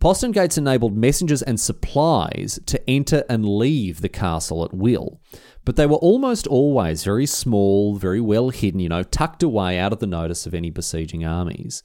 [0.00, 5.20] Postern gates enabled messengers and supplies to enter and leave the castle at will,
[5.64, 9.92] but they were almost always very small, very well hidden, you know, tucked away out
[9.92, 11.82] of the notice of any besieging armies.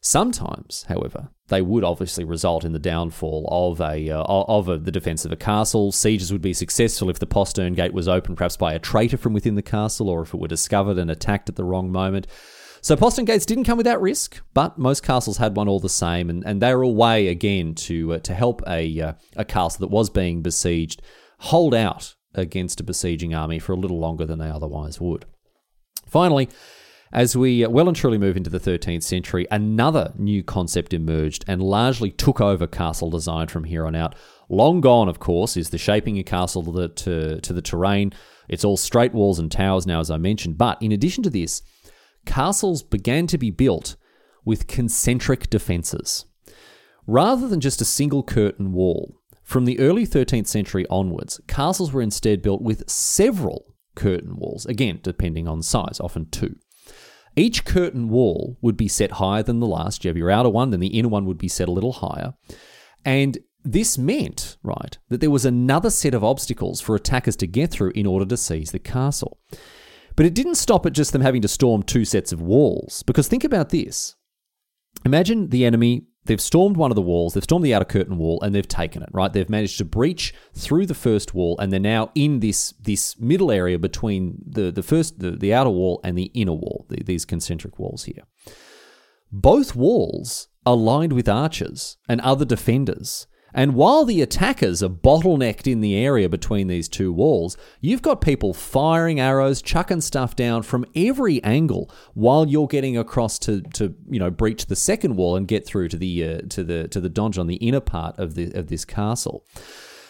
[0.00, 4.92] Sometimes, however, they would obviously result in the downfall of a uh, of a, the
[4.92, 5.92] defense of a castle.
[5.92, 9.32] Sieges would be successful if the postern gate was opened, perhaps by a traitor from
[9.32, 12.26] within the castle, or if it were discovered and attacked at the wrong moment.
[12.80, 16.30] So postern gates didn't come without risk, but most castles had one all the same,
[16.30, 19.80] and, and they were a way again to uh, to help a uh, a castle
[19.80, 21.02] that was being besieged
[21.38, 25.24] hold out against a besieging army for a little longer than they otherwise would.
[26.06, 26.48] Finally,
[27.16, 31.46] as we uh, well and truly move into the 13th century, another new concept emerged
[31.48, 34.14] and largely took over castle design from here on out.
[34.50, 38.12] Long gone, of course, is the shaping a castle to the, to, to the terrain.
[38.50, 40.58] It's all straight walls and towers now, as I mentioned.
[40.58, 41.62] But in addition to this,
[42.26, 43.96] castles began to be built
[44.44, 46.26] with concentric defences.
[47.06, 52.02] Rather than just a single curtain wall, from the early 13th century onwards, castles were
[52.02, 56.56] instead built with several curtain walls, again, depending on size, often two.
[57.36, 60.04] Each curtain wall would be set higher than the last.
[60.04, 62.34] You have your outer one, then the inner one would be set a little higher.
[63.04, 67.70] And this meant, right, that there was another set of obstacles for attackers to get
[67.70, 69.38] through in order to seize the castle.
[70.14, 73.02] But it didn't stop at just them having to storm two sets of walls.
[73.02, 74.16] Because think about this.
[75.04, 78.40] Imagine the enemy they've stormed one of the walls, they've stormed the outer curtain wall,
[78.42, 79.32] and they've taken it, right?
[79.32, 83.50] They've managed to breach through the first wall, and they're now in this this middle
[83.50, 87.24] area between the, the first the, the outer wall and the inner wall, the, these
[87.24, 88.24] concentric walls here.
[89.32, 93.26] Both walls are lined with archers and other defenders.
[93.56, 98.20] And while the attackers are bottlenecked in the area between these two walls, you've got
[98.20, 103.94] people firing arrows, chucking stuff down from every angle while you're getting across to, to
[104.10, 107.00] you know breach the second wall and get through to the uh, to the to
[107.00, 109.46] the donjon on the inner part of the of this castle.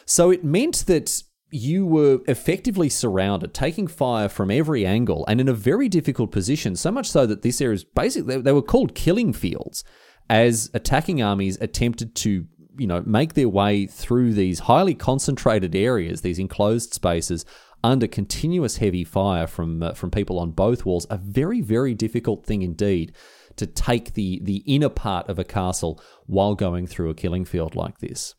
[0.06, 5.48] So it meant that you were effectively surrounded, taking fire from every angle and in
[5.48, 8.96] a very difficult position, so much so that this area is basically, they were called
[8.96, 9.84] killing fields
[10.28, 12.46] as attacking armies attempted to
[12.78, 17.44] you know, make their way through these highly concentrated areas, these enclosed spaces,
[17.84, 22.44] under continuous heavy fire from uh, from people on both walls, a very very difficult
[22.44, 23.12] thing indeed
[23.56, 27.74] to take the the inner part of a castle while going through a killing field
[27.74, 28.34] like this.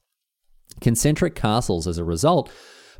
[0.82, 2.52] Concentric castles, as a result,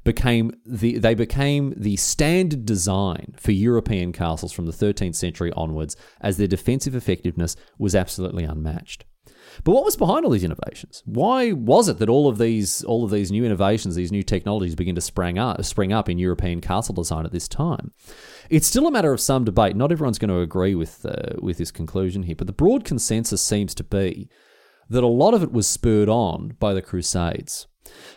[0.04, 5.96] became the they became the standard design for European castles from the 13th century onwards,
[6.22, 9.06] as their defensive effectiveness was absolutely unmatched.
[9.64, 11.04] But what was behind all these innovations?
[11.06, 14.76] Why was it that all of these all of these new innovations, these new technologies
[14.76, 17.92] begin to spring up, spring up in European castle design at this time?
[18.50, 19.76] It's still a matter of some debate.
[19.76, 23.42] Not everyone's going to agree with uh, with this conclusion here, but the broad consensus
[23.42, 24.30] seems to be
[24.90, 27.68] that a lot of it was spurred on by the Crusades.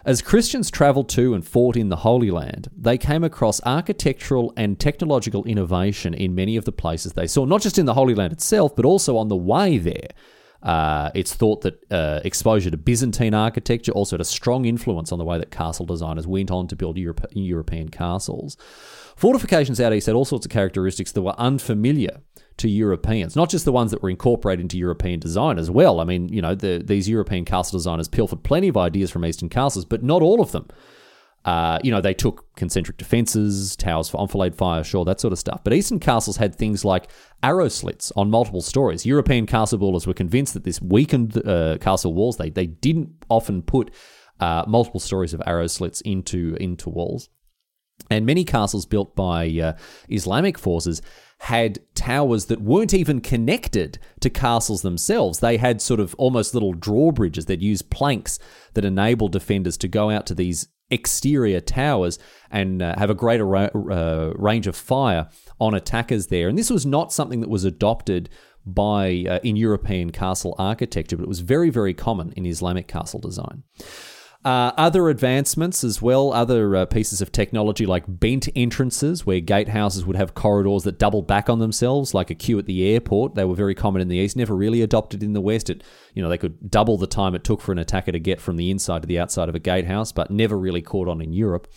[0.05, 4.79] As Christians travelled to and fought in the Holy Land, they came across architectural and
[4.79, 8.33] technological innovation in many of the places they saw, not just in the Holy Land
[8.33, 10.09] itself, but also on the way there
[10.62, 15.18] Uh, it's thought that uh, exposure to Byzantine architecture also had a strong influence on
[15.18, 18.56] the way that castle designers went on to build Europe- European castles.
[19.16, 22.20] Fortifications out east had all sorts of characteristics that were unfamiliar
[22.58, 25.98] to Europeans, not just the ones that were incorporated into European design as well.
[25.98, 29.48] I mean, you know, the, these European castle designers pilfered plenty of ideas from Eastern
[29.48, 30.68] castles, but not all of them.
[31.44, 35.38] Uh, you know, they took concentric defenses, towers for enfilade fire, sure, that sort of
[35.38, 35.64] stuff.
[35.64, 37.11] But Eastern castles had things like
[37.42, 39.07] arrow slits on multiple stories.
[39.07, 42.37] European castle builders were convinced that this weakened uh, castle walls.
[42.37, 43.90] They they didn't often put
[44.38, 47.31] uh, multiple stories of arrow slits into into walls.
[48.11, 49.72] And many castles built by uh,
[50.09, 51.00] Islamic forces
[51.40, 55.40] had towers that weren't even connected to castles themselves.
[55.40, 58.38] They had sort of almost little drawbridges that used planks
[58.74, 62.18] that enabled defenders to go out to these exterior towers
[62.50, 65.29] and uh, have a greater ra- uh, range of fire
[65.61, 66.48] on attackers there.
[66.48, 68.29] And this was not something that was adopted
[68.66, 73.20] by uh, in European castle architecture, but it was very, very common in Islamic castle
[73.20, 73.62] design.
[74.42, 80.07] Uh, other advancements as well, other uh, pieces of technology like bent entrances, where gatehouses
[80.07, 83.35] would have corridors that double back on themselves, like a queue at the airport.
[83.35, 85.68] They were very common in the east, never really adopted in the west.
[85.68, 88.40] It, you know, they could double the time it took for an attacker to get
[88.40, 91.35] from the inside to the outside of a gatehouse, but never really caught on in
[91.35, 91.70] Europe.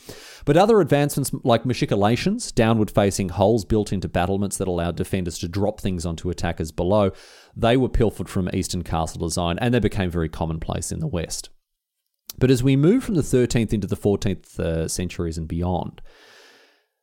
[0.46, 5.50] But other advancements like machicolations, downward facing holes built into battlements that allowed defenders to
[5.50, 7.12] drop things onto attackers below,
[7.58, 11.50] they were pilfered from Eastern castle design and they became very commonplace in the West.
[12.38, 16.02] But as we move from the 13th into the 14th uh, centuries and beyond,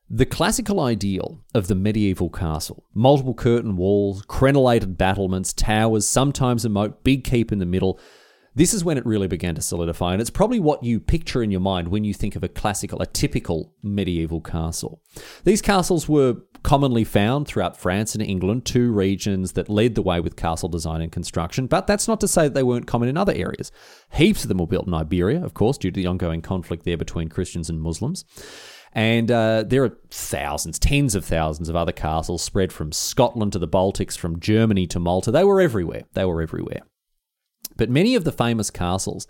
[0.09, 6.69] the classical ideal of the medieval castle multiple curtain walls, crenellated battlements, towers, sometimes a
[6.69, 7.99] moat, big keep in the middle
[8.53, 11.51] this is when it really began to solidify, and it's probably what you picture in
[11.51, 15.01] your mind when you think of a classical, a typical medieval castle.
[15.45, 20.19] These castles were commonly found throughout France and England, two regions that led the way
[20.19, 23.17] with castle design and construction, but that's not to say that they weren't common in
[23.17, 23.71] other areas.
[24.11, 26.97] Heaps of them were built in Iberia, of course, due to the ongoing conflict there
[26.97, 28.25] between Christians and Muslims.
[28.93, 33.59] And uh, there are thousands, tens of thousands of other castles spread from Scotland to
[33.59, 35.31] the Baltics, from Germany to Malta.
[35.31, 36.03] They were everywhere.
[36.13, 36.81] They were everywhere.
[37.77, 39.27] But many of the famous castles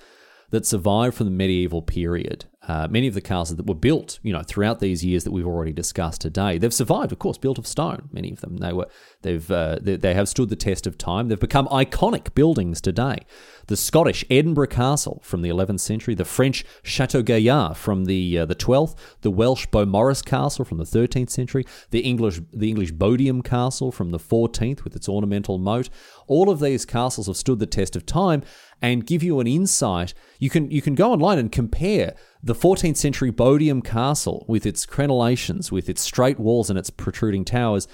[0.49, 4.31] that survived from the medieval period, uh, many of the castles that were built, you
[4.31, 7.65] know, throughout these years that we've already discussed today, they've survived, of course, built of
[7.65, 8.09] stone.
[8.11, 8.87] Many of them, they were,
[9.21, 11.27] they've, uh, they, they have stood the test of time.
[11.27, 13.19] They've become iconic buildings today.
[13.67, 18.45] The Scottish Edinburgh Castle from the 11th century, the French Chateau Gaillard from the uh,
[18.45, 23.43] the 12th, the Welsh Beaumaris Castle from the 13th century, the English the English Bodiam
[23.43, 25.89] Castle from the 14th with its ornamental moat.
[26.27, 28.43] All of these castles have stood the test of time
[28.81, 30.13] and give you an insight.
[30.39, 34.85] You can you can go online and compare the 14th century Bodiam Castle with its
[34.85, 37.87] crenellations, with its straight walls and its protruding towers,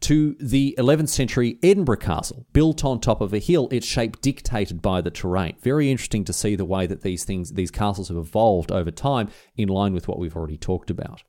[0.00, 4.80] to the 11th century Edinburgh Castle, built on top of a hill, its shape dictated
[4.80, 5.56] by the terrain.
[5.60, 9.28] Very interesting to see the way that these things, these castles have evolved over time
[9.56, 11.22] in line with what we've already talked about.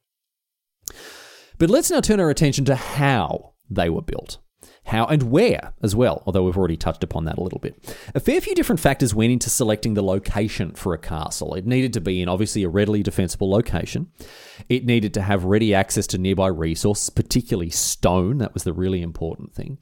[1.58, 4.38] But let's now turn our attention to how they were built
[4.90, 7.96] how and where as well, although we've already touched upon that a little bit.
[8.14, 11.54] A fair few different factors went into selecting the location for a castle.
[11.54, 14.08] It needed to be in obviously a readily defensible location.
[14.68, 18.40] It needed to have ready access to nearby resources, particularly stone.
[18.40, 19.78] That was the really important thing.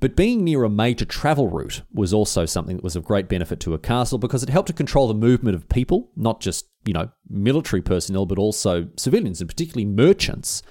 [0.00, 3.60] But being near a major travel route was also something that was of great benefit
[3.60, 6.92] to a castle because it helped to control the movement of people, not just, you
[6.92, 10.64] know, military personnel, but also civilians and particularly merchants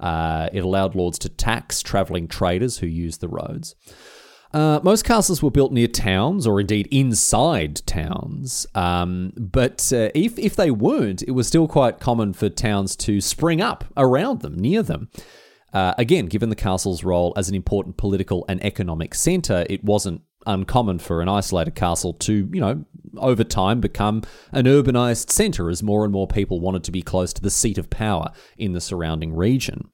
[0.00, 3.74] uh, it allowed lords to tax travelling traders who used the roads.
[4.54, 10.38] Uh, most castles were built near towns or indeed inside towns, um, but uh, if,
[10.38, 14.56] if they weren't, it was still quite common for towns to spring up around them,
[14.56, 15.10] near them.
[15.74, 20.22] Uh, again, given the castle's role as an important political and economic centre, it wasn't
[20.48, 22.84] uncommon for an isolated castle to, you know,
[23.16, 27.32] over time become an urbanized center as more and more people wanted to be close
[27.32, 29.90] to the seat of power in the surrounding region.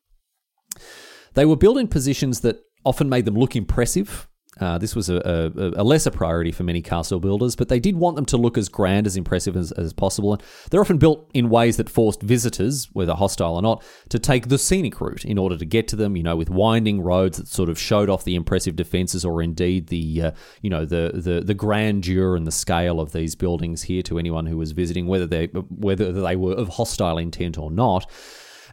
[1.35, 4.29] They were built in positions that often made them look impressive
[4.61, 7.97] uh, this was a, a, a, lesser priority for many castle builders, but they did
[7.97, 10.33] want them to look as grand, as impressive as, as possible.
[10.33, 14.49] And they're often built in ways that forced visitors, whether hostile or not, to take
[14.49, 16.17] the scenic route in order to get to them.
[16.17, 19.89] You know, with winding roads that sort of showed off the impressive defenses, or indeed
[19.89, 20.31] the uh,
[20.63, 24.47] you know the, the the grandeur and the scale of these buildings here to anyone
[24.47, 28.09] who was visiting, whether they whether they were of hostile intent or not.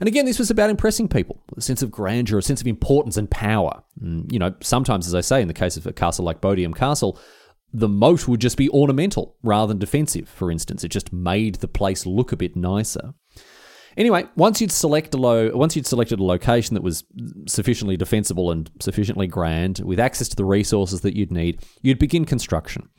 [0.02, 3.18] And again, this was about impressing people, a sense of grandeur, a sense of importance
[3.18, 3.84] and power.
[4.02, 6.42] And, mm, you know, sometimes, as I say, in the case of a castle like
[6.42, 7.20] Bodiam Castle,
[7.72, 10.84] the moat would just be ornamental rather than defensive, for instance.
[10.84, 13.14] It just made the place look a bit nicer.
[13.98, 17.04] Anyway, once you'd select a lo- once you'd selected a location that was
[17.48, 22.26] sufficiently defensible and sufficiently grand, with access to the resources that you'd need, you'd begin
[22.26, 22.90] construction.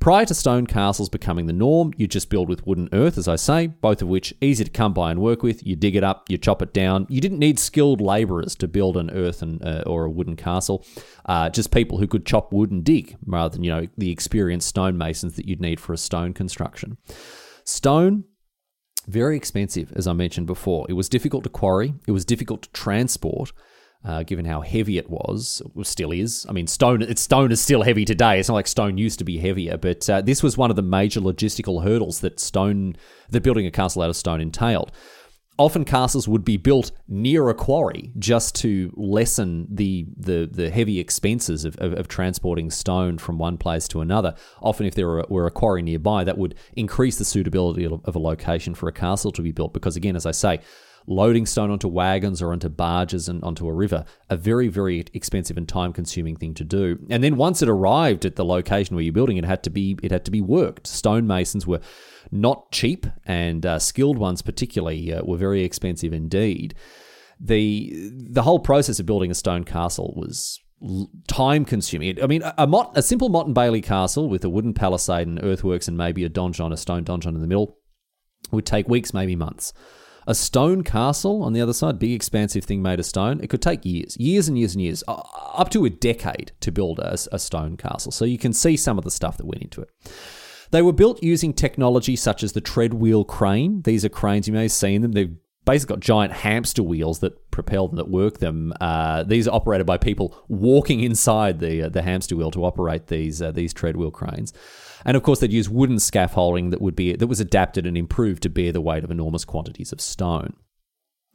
[0.00, 3.28] Prior to stone castles becoming the norm, you'd just build with wood and earth, as
[3.28, 5.66] I say, both of which easy to come by and work with.
[5.66, 7.06] You dig it up, you chop it down.
[7.08, 10.84] You didn't need skilled labourers to build an earth and uh, or a wooden castle.
[11.26, 14.68] Uh, just people who could chop wood and dig, rather than you know the experienced
[14.68, 16.96] stonemasons that you'd need for a stone construction.
[17.64, 18.24] Stone
[19.08, 20.86] very expensive, as I mentioned before.
[20.88, 23.52] It was difficult to quarry, it was difficult to transport.
[24.04, 26.46] Uh, given how heavy it was, it still is.
[26.48, 27.02] I mean, stone.
[27.02, 28.38] It's stone is still heavy today.
[28.38, 30.82] It's not like stone used to be heavier, but uh, this was one of the
[30.82, 32.94] major logistical hurdles that stone,
[33.30, 34.92] that building a castle out of stone entailed
[35.58, 41.00] often castles would be built near a quarry just to lessen the the, the heavy
[41.00, 44.34] expenses of, of, of transporting stone from one place to another.
[44.62, 48.18] Often, if there were, were a quarry nearby, that would increase the suitability of, a
[48.18, 49.72] location for a castle to be built.
[49.72, 50.60] Because, again, as I say,
[51.08, 55.56] loading stone onto wagons or onto barges and onto a river, a very, very expensive
[55.56, 56.98] and time consuming thing to do.
[57.10, 59.98] And then once it arrived at the location where you're building, it had to be
[60.02, 60.86] it had to be worked.
[60.86, 61.80] Stonemasons were
[62.30, 66.74] not cheap, and uh, skilled ones particularly uh, were very expensive indeed.
[67.40, 70.60] The the whole process of building a stone castle was
[71.26, 72.22] time consuming.
[72.22, 75.42] I mean, a, mot, a simple Motte and Bailey castle with a wooden palisade and
[75.42, 77.78] earthworks and maybe a donjon, a stone donjon in the middle,
[78.52, 79.72] would take weeks, maybe months.
[80.26, 83.62] A stone castle on the other side, big expansive thing made of stone, it could
[83.62, 87.38] take years, years and years and years, up to a decade to build a, a
[87.38, 88.12] stone castle.
[88.12, 89.88] So you can see some of the stuff that went into it.
[90.70, 93.82] They were built using technology such as the treadwheel crane.
[93.82, 95.12] These are cranes, you may have seen them.
[95.12, 98.72] They've basically got giant hamster wheels that propel them, that work them.
[98.80, 103.08] Uh, these are operated by people walking inside the uh, the hamster wheel to operate
[103.08, 104.52] these uh, these tread wheel cranes.
[105.04, 108.42] And of course, they'd use wooden scaffolding that would be that was adapted and improved
[108.44, 110.54] to bear the weight of enormous quantities of stone.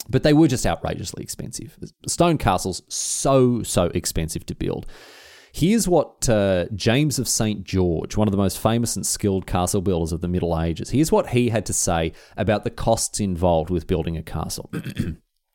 [0.10, 1.78] But they were just outrageously expensive.
[2.08, 4.88] Stone castles so so expensive to build.
[5.56, 7.64] Here's what uh, James of St.
[7.64, 11.12] George, one of the most famous and skilled castle builders of the Middle Ages, here's
[11.12, 14.72] what he had to say about the costs involved with building a castle.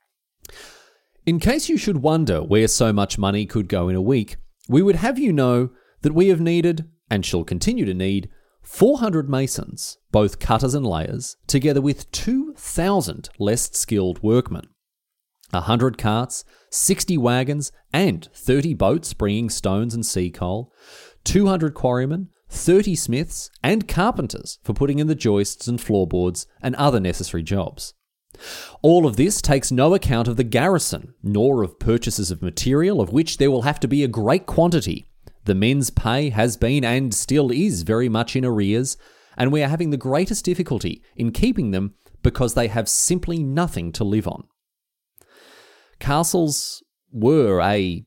[1.27, 4.37] in case you should wonder where so much money could go in a week,
[4.69, 5.71] we would have you know
[6.03, 8.31] that we have needed, and shall continue to need,
[8.63, 14.69] 400 masons, both cutters and layers, together with 2,000 less skilled workmen.
[15.51, 20.73] 100 carts, 60 wagons, and 30 boats bringing stones and sea coal,
[21.25, 27.01] 200 quarrymen, 30 smiths, and carpenters for putting in the joists and floorboards and other
[27.01, 27.95] necessary jobs.
[28.83, 33.13] All of this takes no account of the garrison, nor of purchases of material, of
[33.13, 35.11] which there will have to be a great quantity.
[35.45, 38.97] The men's pay has been and still is very much in arrears,
[39.37, 43.93] and we are having the greatest difficulty in keeping them because they have simply nothing
[43.93, 44.45] to live on
[45.99, 46.83] castles
[47.13, 48.05] were a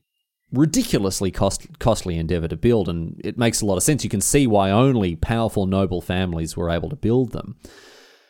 [0.52, 4.04] ridiculously cost, costly endeavor to build, and it makes a lot of sense.
[4.04, 7.56] You can see why only powerful noble families were able to build them.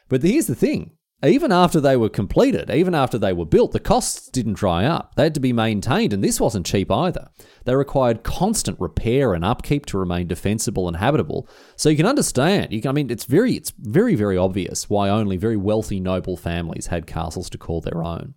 [0.07, 0.91] But here's the thing
[1.23, 5.13] even after they were completed, even after they were built, the costs didn't dry up.
[5.15, 7.29] They had to be maintained, and this wasn't cheap either.
[7.65, 11.47] They required constant repair and upkeep to remain defensible and habitable.
[11.75, 12.73] So you can understand.
[12.73, 16.37] You can, I mean, it's very, it's very, very obvious why only very wealthy noble
[16.37, 18.33] families had castles to call their own.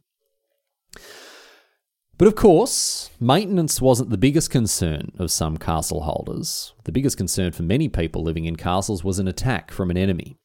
[2.17, 6.73] But of course, maintenance wasn't the biggest concern of some castle holders.
[6.85, 10.39] The biggest concern for many people living in castles was an attack from an enemy.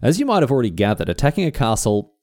[0.00, 2.14] As you might have already gathered, attacking a castle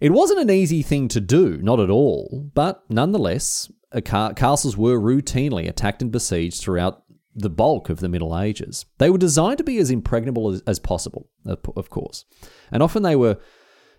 [0.00, 3.70] it wasn't an easy thing to do, not at all, but nonetheless,
[4.04, 7.04] ca- castles were routinely attacked and besieged throughout
[7.36, 8.84] the bulk of the Middle Ages.
[8.98, 12.24] They were designed to be as impregnable as, as possible, of course,
[12.72, 13.38] and often they were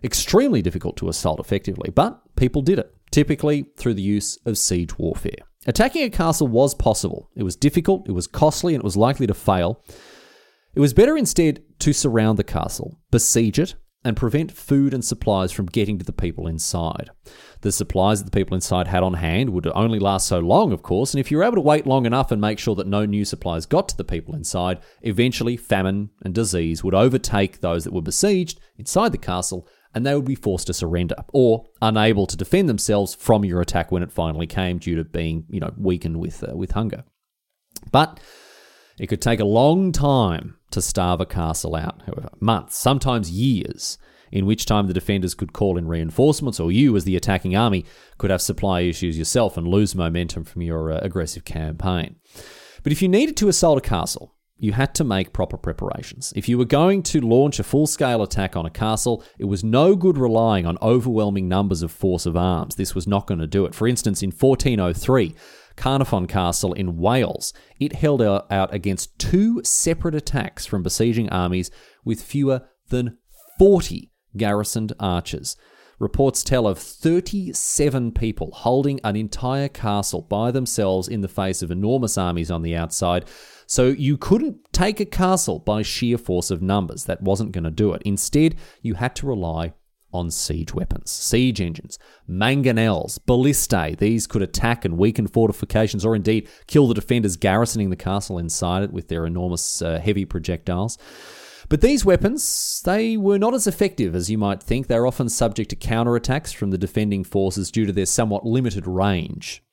[0.03, 4.97] extremely difficult to assault effectively, but people did it typically through the use of siege
[4.97, 5.45] warfare.
[5.67, 7.29] Attacking a castle was possible.
[7.35, 9.85] It was difficult, it was costly, and it was likely to fail.
[10.73, 15.51] It was better instead to surround the castle, besiege it, and prevent food and supplies
[15.51, 17.11] from getting to the people inside.
[17.61, 20.81] The supplies that the people inside had on hand would only last so long, of
[20.81, 23.05] course, and if you were able to wait long enough and make sure that no
[23.05, 27.93] new supplies got to the people inside, eventually famine and disease would overtake those that
[27.93, 32.37] were besieged inside the castle and they would be forced to surrender or unable to
[32.37, 36.19] defend themselves from your attack when it finally came due to being, you know, weakened
[36.19, 37.03] with uh, with hunger.
[37.91, 38.19] But
[38.99, 43.97] it could take a long time to starve a castle out, however, months, sometimes years,
[44.31, 47.85] in which time the defenders could call in reinforcements, or you, as the attacking army,
[48.17, 52.15] could have supply issues yourself and lose momentum from your uh, aggressive campaign.
[52.81, 56.31] But if you needed to assault a castle, you had to make proper preparations.
[56.37, 59.61] If you were going to launch a full scale attack on a castle, it was
[59.61, 62.75] no good relying on overwhelming numbers of force of arms.
[62.75, 63.75] This was not going to do it.
[63.75, 65.35] For instance, in 1403,
[65.75, 71.69] Carnarvon Castle in Wales, it held out against two separate attacks from besieging armies
[72.05, 73.17] with fewer than
[73.59, 75.57] 40 garrisoned archers.
[75.99, 81.69] Reports tell of 37 people holding an entire castle by themselves in the face of
[81.69, 83.25] enormous armies on the outside.
[83.67, 87.05] So you couldn't take a castle by sheer force of numbers.
[87.05, 88.01] That wasn't going to do it.
[88.03, 89.73] Instead, you had to rely
[90.13, 91.97] on siege weapons, siege engines,
[92.29, 93.97] mangonels, ballistae.
[93.97, 98.83] These could attack and weaken fortifications or indeed kill the defenders garrisoning the castle inside
[98.83, 100.97] it with their enormous uh, heavy projectiles.
[101.69, 104.87] But these weapons, they were not as effective as you might think.
[104.87, 109.63] They're often subject to counterattacks from the defending forces due to their somewhat limited range.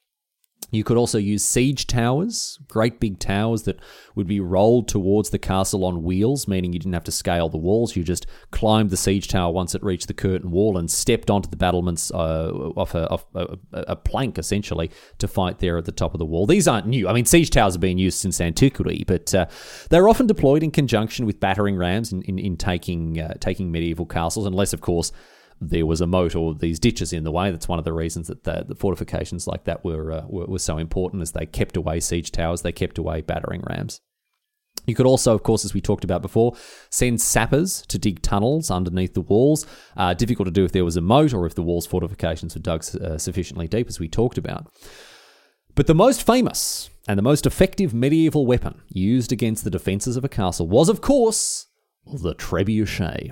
[0.73, 3.81] You could also use siege towers, great big towers that
[4.15, 7.59] would be rolled towards the castle on wheels, meaning you didn't have to scale the
[7.59, 7.97] walls.
[7.97, 11.51] You just climbed the siege tower once it reached the curtain wall and stepped onto
[11.51, 15.93] the battlements uh, off, a, off a, a, plank, essentially, to fight there at the
[15.93, 16.47] top of the wall.
[16.47, 17.09] These aren't new.
[17.09, 19.47] I mean, siege towers have been used since antiquity, but uh,
[19.89, 24.07] they're often deployed in conjunction with battering rams in, in, in taking, uh, taking medieval
[24.07, 25.11] castles, unless, of course,
[25.61, 27.51] there was a moat or these ditches in the way.
[27.51, 30.59] That's one of the reasons that the, the fortifications like that were, uh, were, were
[30.59, 34.01] so important, as they kept away siege towers, they kept away battering rams.
[34.87, 36.57] You could also, of course, as we talked about before,
[36.91, 39.67] send sappers to dig tunnels underneath the walls.
[39.97, 42.63] Uh, difficult to do if there was a moat or if the walls' fortifications were
[42.63, 44.73] dug uh, sufficiently deep, as we talked about.
[45.75, 50.25] But the most famous and the most effective medieval weapon used against the defences of
[50.25, 51.67] a castle was, of course,
[52.13, 53.31] the trebuchet.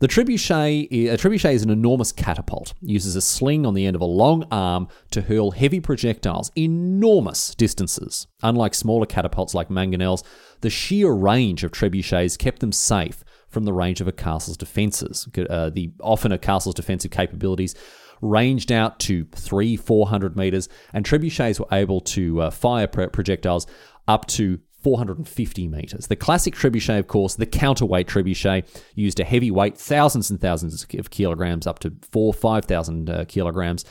[0.00, 2.74] The trebuchet, a trebuchet is an enormous catapult.
[2.82, 6.50] It uses a sling on the end of a long arm to hurl heavy projectiles
[6.56, 8.26] enormous distances.
[8.42, 10.24] Unlike smaller catapults like mangonels,
[10.60, 15.28] the sheer range of trebuchets kept them safe from the range of a castle's defences.
[15.48, 17.74] Uh, the often a castle's defensive capabilities
[18.22, 23.66] ranged out to three, four hundred meters, and trebuchets were able to uh, fire projectiles
[24.08, 26.06] up to 450 meters.
[26.06, 30.86] The classic trebuchet, of course, the counterweight trebuchet, used a heavy weight, thousands and thousands
[30.96, 33.84] of kilograms, up to four, 5,000 uh, kilograms.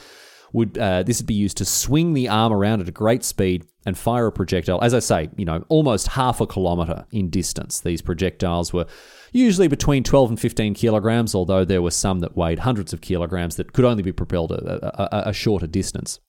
[0.53, 3.65] Would uh, this would be used to swing the arm around at a great speed
[3.85, 4.81] and fire a projectile?
[4.81, 7.81] As I say, you know, almost half a kilometer in distance.
[7.81, 8.85] These projectiles were
[9.33, 13.57] usually between 12 and 15 kilograms, although there were some that weighed hundreds of kilograms
[13.57, 16.21] that could only be propelled a, a, a shorter distance.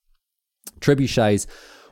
[0.80, 1.46] Trebuchets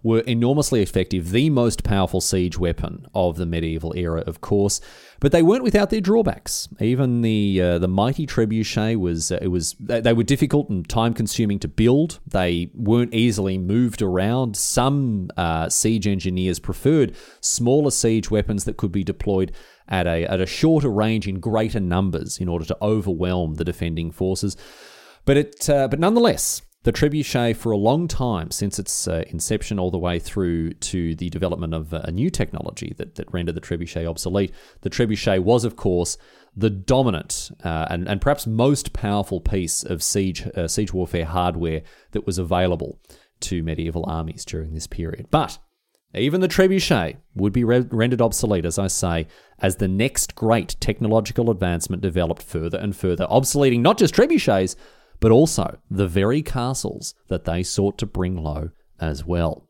[0.04, 4.80] were enormously effective, the most powerful siege weapon of the medieval era, of course.
[5.18, 6.68] But they weren't without their drawbacks.
[6.78, 11.14] Even the uh, the mighty trebuchet was uh, it was they were difficult and time
[11.14, 12.20] consuming to build.
[12.26, 14.56] They weren't easily moved around.
[14.56, 19.52] Some uh, siege engineers preferred smaller siege weapons that could be deployed
[19.88, 24.10] at a at a shorter range in greater numbers in order to overwhelm the defending
[24.10, 24.54] forces.
[25.24, 29.78] But it, uh, but nonetheless, the trebuchet, for a long time, since its uh, inception
[29.78, 33.60] all the way through to the development of a new technology that, that rendered the
[33.60, 36.16] trebuchet obsolete, the trebuchet was, of course,
[36.54, 41.82] the dominant uh, and, and perhaps most powerful piece of siege, uh, siege warfare hardware
[42.12, 43.00] that was available
[43.40, 45.26] to medieval armies during this period.
[45.30, 45.58] But
[46.14, 49.26] even the trebuchet would be re- rendered obsolete, as I say,
[49.58, 54.76] as the next great technological advancement developed further and further, obsoleting not just trebuchets,
[55.20, 59.68] but also the very castles that they sought to bring low as well.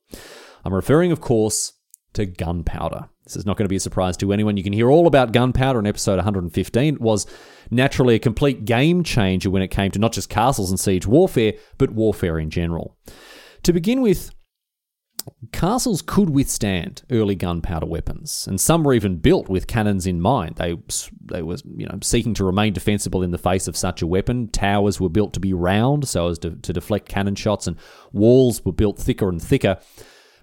[0.65, 1.73] I'm referring, of course,
[2.15, 3.09] to gunpowder.
[3.25, 4.57] This is not going to be a surprise to anyone.
[4.57, 6.95] You can hear all about gunpowder in episode 115.
[6.95, 7.27] It was
[7.71, 11.55] naturally a complete game changer when it came to not just castles and siege warfare,
[11.79, 12.97] but warfare in general.
[13.63, 14.31] To begin with,
[15.53, 20.57] Castles could withstand early gunpowder weapons, and some were even built with cannons in mind.
[20.57, 20.77] They
[21.25, 24.49] they were you know seeking to remain defensible in the face of such a weapon.
[24.49, 27.77] Towers were built to be round so as to, to deflect cannon shots, and
[28.13, 29.79] walls were built thicker and thicker.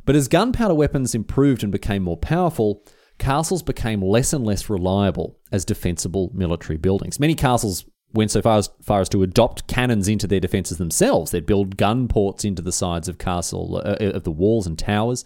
[0.06, 2.84] But as gunpowder weapons improved and became more powerful,
[3.20, 7.20] castles became less and less reliable as defensible military buildings.
[7.20, 11.32] Many castles went so far as, far as to adopt cannons into their defences themselves.
[11.32, 14.78] They'd build gun ports into the sides of castle uh, uh, of the walls and
[14.78, 15.26] towers.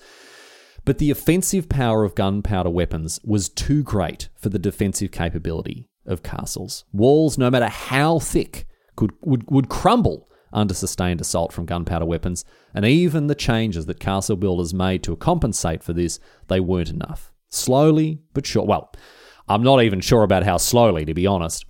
[0.83, 6.21] But the offensive power of gunpowder weapons was too great for the defensive capability of
[6.21, 6.85] castles.
[6.93, 12.45] Walls, no matter how thick, could would, would crumble under sustained assault from gunpowder weapons,
[12.73, 17.33] and even the changes that castle builders made to compensate for this, they weren't enough.
[17.49, 18.65] Slowly but sure.
[18.65, 18.93] Well,
[19.47, 21.65] I'm not even sure about how slowly, to be honest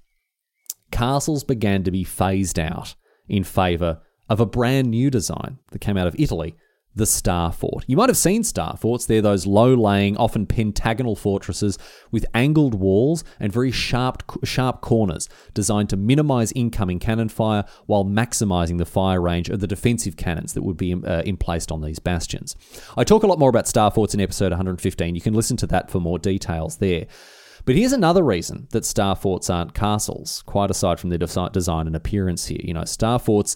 [0.92, 2.96] castles began to be phased out
[3.28, 6.56] in favour of a brand new design that came out of Italy
[6.96, 7.84] the Star Fort.
[7.88, 9.06] You might have seen Star Forts.
[9.06, 11.78] They're those low laying, often pentagonal fortresses
[12.10, 18.06] with angled walls and very sharp, sharp corners designed to minimize incoming cannon fire while
[18.06, 22.00] maximizing the fire range of the defensive cannons that would be uh, emplaced on these
[22.00, 22.56] bastions.
[22.96, 25.16] I talk a lot more about Star Forts in episode 115.
[25.16, 27.08] You can listen to that for more details there.
[27.66, 31.96] But here's another reason that star forts aren't castles, quite aside from their design and
[31.96, 32.62] appearance here.
[32.64, 33.56] You know, star forts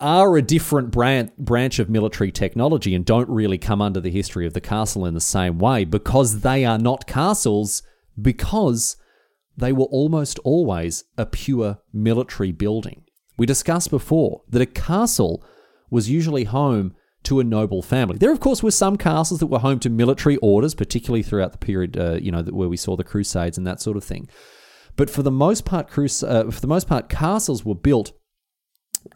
[0.00, 4.52] are a different branch of military technology and don't really come under the history of
[4.52, 7.84] the castle in the same way because they are not castles,
[8.20, 8.96] because
[9.56, 13.04] they were almost always a pure military building.
[13.38, 15.44] We discussed before that a castle
[15.88, 18.18] was usually home to a noble family.
[18.18, 21.58] There, of course, were some castles that were home to military orders, particularly throughout the
[21.58, 24.28] period, uh, you know, where we saw the Crusades and that sort of thing.
[24.96, 28.12] But for the most part, crus- uh, for the most part, castles were built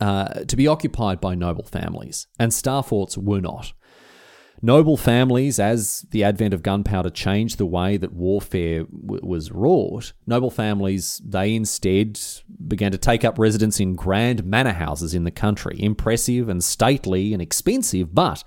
[0.01, 3.73] uh, to be occupied by noble families, and star forts were not.
[4.61, 10.13] Noble families, as the advent of gunpowder changed the way that warfare w- was wrought,
[10.27, 12.19] noble families, they instead
[12.67, 17.33] began to take up residence in grand manor houses in the country, impressive and stately
[17.33, 18.43] and expensive, but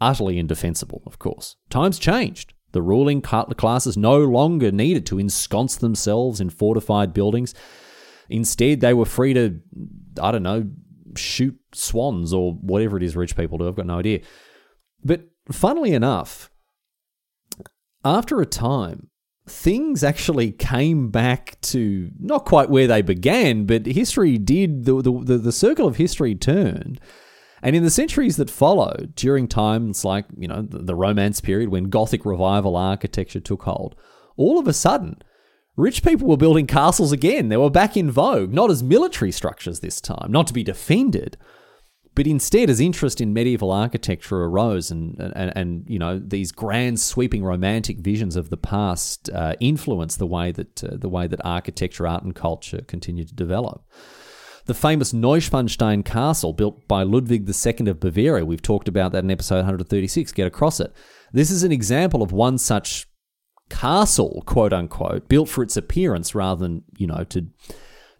[0.00, 1.56] utterly indefensible, of course.
[1.70, 2.52] Times changed.
[2.72, 7.54] The ruling classes no longer needed to ensconce themselves in fortified buildings.
[8.28, 9.58] Instead, they were free to,
[10.22, 10.70] I don't know,
[11.16, 13.66] shoot swans or whatever it is rich people do.
[13.66, 14.20] I've got no idea.
[15.04, 16.50] But funnily enough,
[18.04, 19.08] after a time,
[19.46, 25.38] things actually came back to not quite where they began, but history did, the, the,
[25.38, 27.00] the circle of history turned.
[27.62, 31.84] And in the centuries that followed, during times like, you know, the, Romance period when
[31.84, 33.96] Gothic revival architecture took hold,
[34.36, 35.20] all of a sudden,
[35.76, 37.48] rich people were building castles again.
[37.50, 41.36] They were back in vogue, not as military structures this time, not to be defended,
[42.14, 46.98] but instead, as interest in medieval architecture arose, and and, and you know these grand,
[46.98, 51.40] sweeping, romantic visions of the past uh, influenced the way that uh, the way that
[51.44, 53.84] architecture, art, and culture continued to develop.
[54.66, 59.30] The famous Neuschwanstein Castle, built by Ludwig II of Bavaria, we've talked about that in
[59.30, 60.32] episode 136.
[60.32, 60.92] Get across it.
[61.32, 63.06] This is an example of one such
[63.68, 67.46] castle, quote unquote, built for its appearance rather than you know to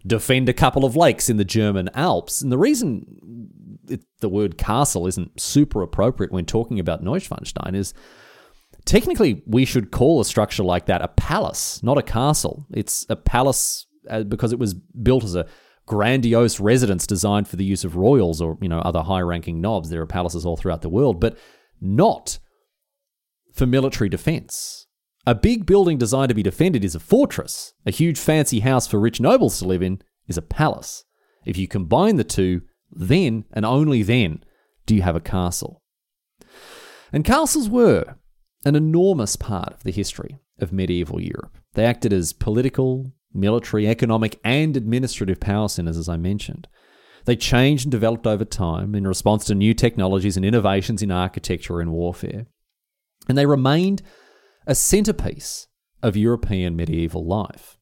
[0.07, 2.41] defend a couple of lakes in the German Alps.
[2.41, 7.93] And the reason it, the word castle isn't super appropriate when talking about Neuschwanstein is
[8.85, 12.65] technically we should call a structure like that a palace, not a castle.
[12.71, 15.47] It's a palace uh, because it was built as a
[15.85, 19.89] grandiose residence designed for the use of royals or you know other high-ranking nobs.
[19.89, 21.37] There are palaces all throughout the world, but
[21.79, 22.39] not
[23.53, 24.87] for military defense.
[25.27, 27.73] A big building designed to be defended is a fortress.
[27.85, 31.03] A huge fancy house for rich nobles to live in is a palace.
[31.45, 32.61] If you combine the two,
[32.91, 34.43] then, and only then,
[34.85, 35.81] do you have a castle.
[37.13, 38.15] And castles were
[38.65, 41.57] an enormous part of the history of medieval Europe.
[41.73, 46.67] They acted as political, military, economic, and administrative power centers, as I mentioned.
[47.25, 51.79] They changed and developed over time in response to new technologies and innovations in architecture
[51.79, 52.47] and warfare.
[53.29, 54.01] And they remained
[54.65, 55.67] a centerpiece
[56.01, 57.77] of European medieval life.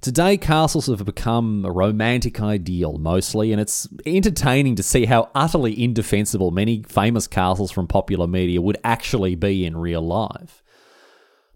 [0.00, 5.82] Today, castles have become a romantic ideal mostly, and it's entertaining to see how utterly
[5.82, 10.62] indefensible many famous castles from popular media would actually be in real life.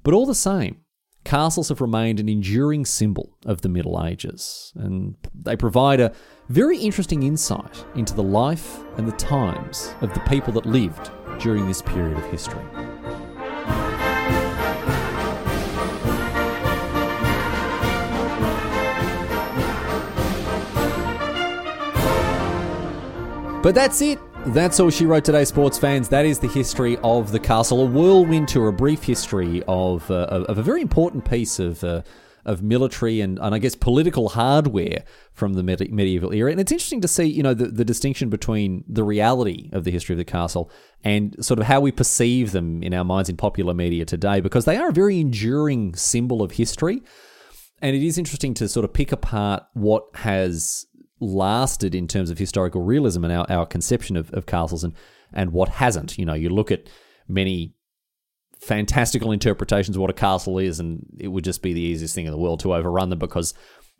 [0.03, 0.83] But all the same,
[1.25, 6.13] castles have remained an enduring symbol of the Middle Ages, and they provide a
[6.51, 11.67] very interesting insight into the life and the times of the people that lived during
[11.67, 12.63] this period of history.
[23.65, 24.19] But that's it.
[24.49, 26.07] That's all she wrote today, sports fans.
[26.11, 30.45] That is the history of the castle, a whirlwind tour, a brief history of uh,
[30.51, 31.83] of a very important piece of.
[31.83, 32.03] Uh,
[32.45, 36.51] of military and, and I guess political hardware from the medieval era.
[36.51, 39.91] And it's interesting to see, you know, the, the distinction between the reality of the
[39.91, 40.71] history of the castle
[41.03, 44.67] and sort of how we perceive them in our minds in popular media today, because
[44.67, 47.01] they are a very enduring symbol of history.
[47.81, 50.85] And it is interesting to sort of pick apart what has
[51.21, 54.95] lasted in terms of historical realism and our, our conception of, of castles and,
[55.33, 56.19] and what hasn't.
[56.19, 56.89] You know, you look at
[57.29, 57.75] many
[58.59, 62.27] fantastical interpretations of what a castle is, and it would just be the easiest thing
[62.27, 63.55] in the world to overrun them because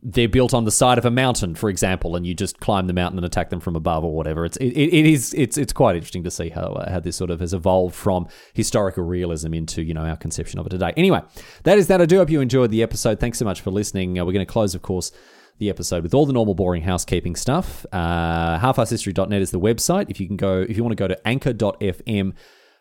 [0.07, 2.93] they're built on the side of a mountain, for example, and you just climb the
[2.93, 4.45] mountain and attack them from above or whatever.
[4.45, 7.31] It's it, it is it's it's quite interesting to see how uh, how this sort
[7.31, 10.93] of has evolved from historical realism into you know our conception of it today.
[10.97, 11.23] Anyway,
[11.63, 12.03] that is that.
[12.03, 13.19] I do hope you enjoyed the episode.
[13.19, 14.19] Thanks so much for listening.
[14.19, 15.11] Uh, we're going to close, of course
[15.59, 17.87] the episode with all the normal boring housekeeping stuff.
[17.93, 20.07] Uh, halfarsedhistory.net is the website.
[20.11, 22.33] If you can go, if you want to go to anchor.fm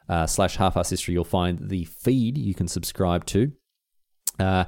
[0.09, 3.51] uh, slash halfasshistory, you'll find the feed you can subscribe to.
[4.39, 4.65] Uh,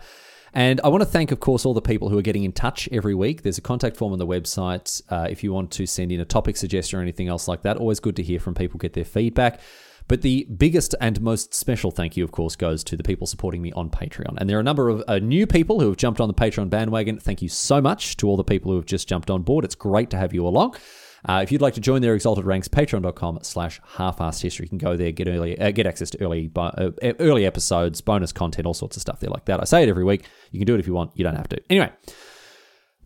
[0.54, 2.88] and I want to thank, of course, all the people who are getting in touch
[2.90, 3.42] every week.
[3.42, 6.26] There's a contact form on the website uh, if you want to send in a
[6.26, 7.76] topic suggestion or anything else like that.
[7.76, 9.60] Always good to hear from people, get their feedback.
[10.08, 13.62] But the biggest and most special thank you, of course, goes to the people supporting
[13.62, 14.36] me on Patreon.
[14.38, 16.70] And there are a number of uh, new people who have jumped on the Patreon
[16.70, 17.20] bandwagon.
[17.20, 19.66] Thank you so much to all the people who have just jumped on board.
[19.66, 20.76] It's great to have you along.
[21.28, 24.66] Uh, if you'd like to join their exalted ranks, patreon.com slash half-arsed history.
[24.66, 28.32] You can go there, get early, uh, get access to early uh, early episodes, bonus
[28.32, 29.60] content, all sorts of stuff there like that.
[29.60, 30.26] I say it every week.
[30.52, 31.12] You can do it if you want.
[31.16, 31.60] You don't have to.
[31.68, 31.92] Anyway,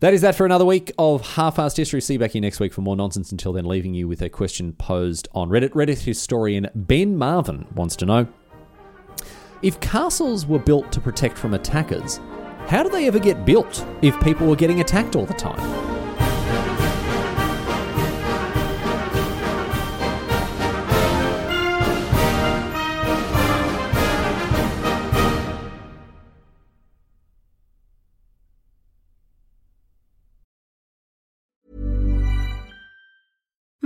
[0.00, 2.00] that is that for another week of half-arsed history.
[2.00, 3.30] See you back here next week for more nonsense.
[3.30, 5.70] Until then, leaving you with a question posed on Reddit.
[5.70, 8.26] Reddit historian Ben Marvin wants to know,
[9.62, 12.18] if castles were built to protect from attackers,
[12.66, 15.99] how do they ever get built if people were getting attacked all the time?